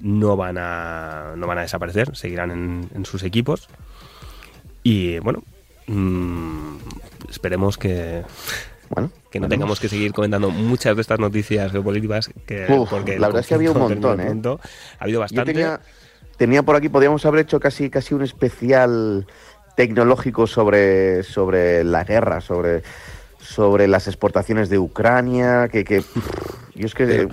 no 0.00 0.36
van 0.36 0.58
a 0.58 1.34
no 1.36 1.46
van 1.46 1.58
a 1.58 1.62
desaparecer, 1.62 2.16
seguirán 2.16 2.50
en, 2.50 2.90
en 2.94 3.04
sus 3.06 3.22
equipos. 3.22 3.68
Y 4.82 5.18
bueno, 5.20 5.44
mm, 5.86 6.76
esperemos 7.30 7.78
que 7.78 8.22
Bueno, 8.90 9.10
que 9.30 9.40
no 9.40 9.48
tengamos 9.48 9.80
que 9.80 9.88
seguir 9.88 10.12
comentando 10.12 10.50
muchas 10.50 10.94
de 10.94 11.02
estas 11.02 11.18
noticias 11.18 11.72
geopolíticas 11.72 12.30
que 12.46 12.66
Uf, 12.70 12.90
porque 12.90 13.18
la 13.18 13.28
verdad 13.28 13.40
es 13.40 13.46
que 13.46 13.54
había 13.54 13.70
un 13.70 13.78
montón, 13.78 14.20
¿eh? 14.20 14.58
ha 14.98 15.04
habido 15.04 15.16
Yo 15.16 15.20
bastante. 15.20 15.52
tenía, 15.52 15.80
tenía 16.36 16.62
por 16.62 16.76
aquí, 16.76 16.88
podríamos 16.88 17.24
haber 17.26 17.40
hecho 17.40 17.58
casi, 17.60 17.90
casi 17.90 18.14
un 18.14 18.22
especial 18.22 19.26
tecnológico 19.76 20.46
sobre, 20.46 21.22
sobre 21.22 21.82
la 21.84 22.04
guerra, 22.04 22.40
sobre, 22.40 22.82
sobre 23.40 23.88
las 23.88 24.06
exportaciones 24.06 24.68
de 24.68 24.78
Ucrania, 24.78 25.68
que, 25.68 25.84
que 25.84 26.02
yo 26.74 26.86
es 26.86 26.94
que 26.94 27.28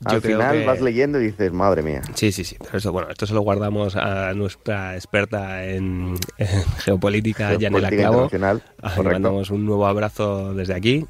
yo 0.00 0.20
creo 0.20 0.36
final 0.38 0.58
que- 0.58 0.66
vas 0.66 0.80
leyendo 0.80 1.20
y 1.20 1.26
dices, 1.26 1.52
madre 1.52 1.82
mía. 1.82 2.02
Sí, 2.14 2.32
sí, 2.32 2.44
sí. 2.44 2.56
Pero 2.62 2.78
eso, 2.78 2.92
bueno, 2.92 3.08
esto 3.10 3.26
se 3.26 3.34
lo 3.34 3.40
guardamos 3.42 3.96
a 3.96 4.32
nuestra 4.34 4.94
experta 4.94 5.64
en, 5.66 6.14
en 6.38 6.62
geopolítica, 6.78 7.54
Yanela 7.54 7.88
Clavo. 7.90 8.24
internacional, 8.24 8.62
A- 8.82 8.96
Le 8.96 9.10
mandamos 9.10 9.50
un 9.50 9.66
nuevo 9.66 9.86
abrazo 9.86 10.54
desde 10.54 10.74
aquí. 10.74 11.06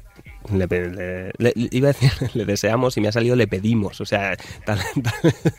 Le, 0.51 0.65
le- 0.67 1.31
le- 1.37 1.53
iba 1.55 1.89
a 1.89 1.93
decir, 1.93 2.11
le 2.33 2.45
deseamos 2.45 2.97
y 2.97 3.01
me 3.01 3.07
ha 3.07 3.11
salido 3.11 3.35
le 3.35 3.47
pedimos. 3.47 4.01
O 4.01 4.05
sea, 4.05 4.35
tal- 4.65 4.79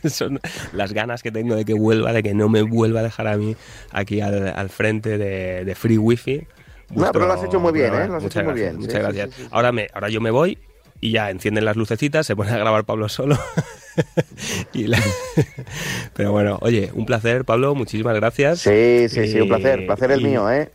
tal- 0.03 0.11
son 0.11 0.41
las 0.73 0.93
ganas 0.93 1.23
que 1.23 1.31
tengo 1.31 1.55
de 1.55 1.65
que 1.65 1.75
vuelva, 1.75 2.13
de 2.13 2.23
que 2.23 2.35
no 2.35 2.49
me 2.49 2.63
vuelva 2.63 3.01
a 3.01 3.03
dejar 3.05 3.29
a 3.29 3.37
mí 3.37 3.57
aquí 3.93 4.21
al, 4.21 4.49
al 4.49 4.69
frente 4.71 5.19
de, 5.19 5.65
de 5.65 5.75
Free 5.75 5.99
Wifi. 5.99 6.47
No, 6.95 7.11
pero 7.13 7.27
lo 7.27 7.33
has 7.33 7.45
hecho 7.45 7.59
muy 7.61 7.73
bien. 7.73 7.95
¿eh? 7.95 8.07
Lo 8.09 8.17
has 8.17 8.25
hecho 8.25 8.41
muy 8.45 8.49
gracias, 8.49 8.55
bien. 8.55 8.77
Muchas 8.77 8.93
Sí, 8.95 8.99
gracias. 9.01 9.31
sí, 9.35 9.43
sí. 9.45 9.49
Ahora, 9.51 9.73
me, 9.73 9.87
ahora 9.95 10.09
yo 10.11 10.21
me 10.21 10.31
voy 10.31 10.59
y 11.03 11.11
ya 11.13 11.29
encienden 11.29 11.67
las 11.67 11.77
lucecitas, 11.77 12.27
se 12.27 12.35
pone 12.35 12.51
a 12.53 12.57
grabar 12.57 12.85
Pablo 12.85 13.11
solo. 13.11 13.37
Y 14.73 14.87
la- 14.87 14.99
Pero 16.15 16.33
bueno, 16.33 16.57
oye, 16.63 16.91
un 16.95 17.05
placer, 17.05 17.45
Pablo, 17.45 17.75
muchísimas 17.75 18.15
gracias. 18.15 18.61
Sí, 18.61 19.07
sí, 19.11 19.29
sí, 19.29 19.39
un 19.39 19.49
placer. 19.49 19.81
Y- 19.83 19.87
Placer 19.87 20.13
el 20.13 20.23
y- 20.23 20.25
mío, 20.25 20.51
¿eh? 20.51 20.71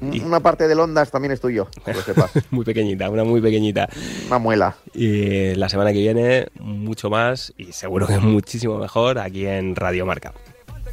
Y- 0.00 0.20
Una 0.22 0.40
parte 0.40 0.66
del 0.66 0.80
Ondas 0.80 1.10
también 1.10 1.32
es 1.32 1.40
tuyo, 1.42 1.68
que 1.84 1.92
lo 1.92 2.00
sepas. 2.00 2.30
muy 2.50 2.64
pequeñita, 2.64 3.10
una 3.10 3.22
muy 3.24 3.42
pequeñita. 3.42 3.86
Una 4.28 4.38
muela. 4.38 4.76
Y 4.94 5.54
la 5.56 5.68
semana 5.68 5.92
que 5.92 5.98
viene, 5.98 6.46
mucho 6.58 7.10
más 7.10 7.52
y 7.58 7.72
seguro 7.72 8.06
que 8.06 8.18
muchísimo 8.18 8.78
mejor 8.78 9.18
aquí 9.18 9.46
en 9.46 9.76
Radio 9.76 10.06
Marca. 10.06 10.32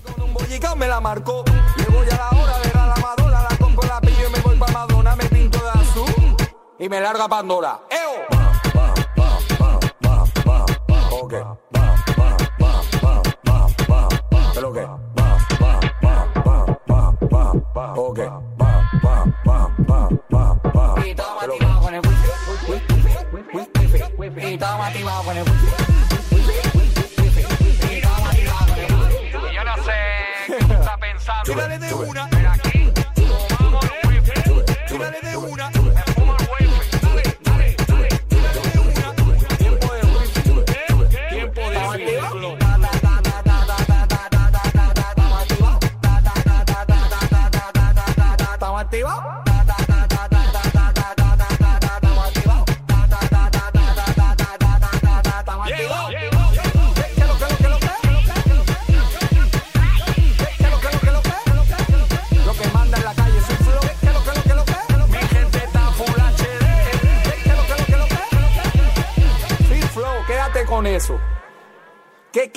Con 0.04 0.24
un 0.26 0.34
bollicao 0.34 0.76
me 0.76 0.88
la 0.90 1.00
marcó. 1.00 1.46
Llego 1.78 2.04
ya 2.04 2.18
la 2.18 2.30
hora 2.38 2.58
de 2.60 2.68
ver 2.68 2.78
a 2.78 2.88
la 2.88 2.96
Madonna. 2.96 3.48
La 3.50 3.58
compro, 3.58 3.88
la 3.88 4.02
pillo 4.02 4.28
y 4.28 4.32
me 4.34 4.40
voy 4.42 4.58
pa' 4.58 4.72
Madonna. 4.74 5.16
Me 5.16 5.24
pinto 5.26 5.58
de 5.58 5.70
azul 5.70 6.36
y 6.80 6.90
me 6.90 7.00
larga 7.00 7.30
Pandora. 7.30 7.80
¡Eo! 7.90 8.51
lo 11.22 11.28
que? 11.28 11.38
Va, 11.38 11.58
qué 31.44 31.54
de 35.30 35.38
una. 35.38 35.70
De 35.70 35.80
una. 35.80 36.11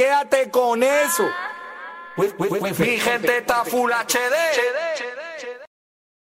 Quédate 0.04 0.50
con 0.50 0.82
eso. 0.82 1.24
Mi 2.78 2.98
gente 2.98 3.38
está 3.38 3.64
full 3.64 3.90
HD. 3.90 4.83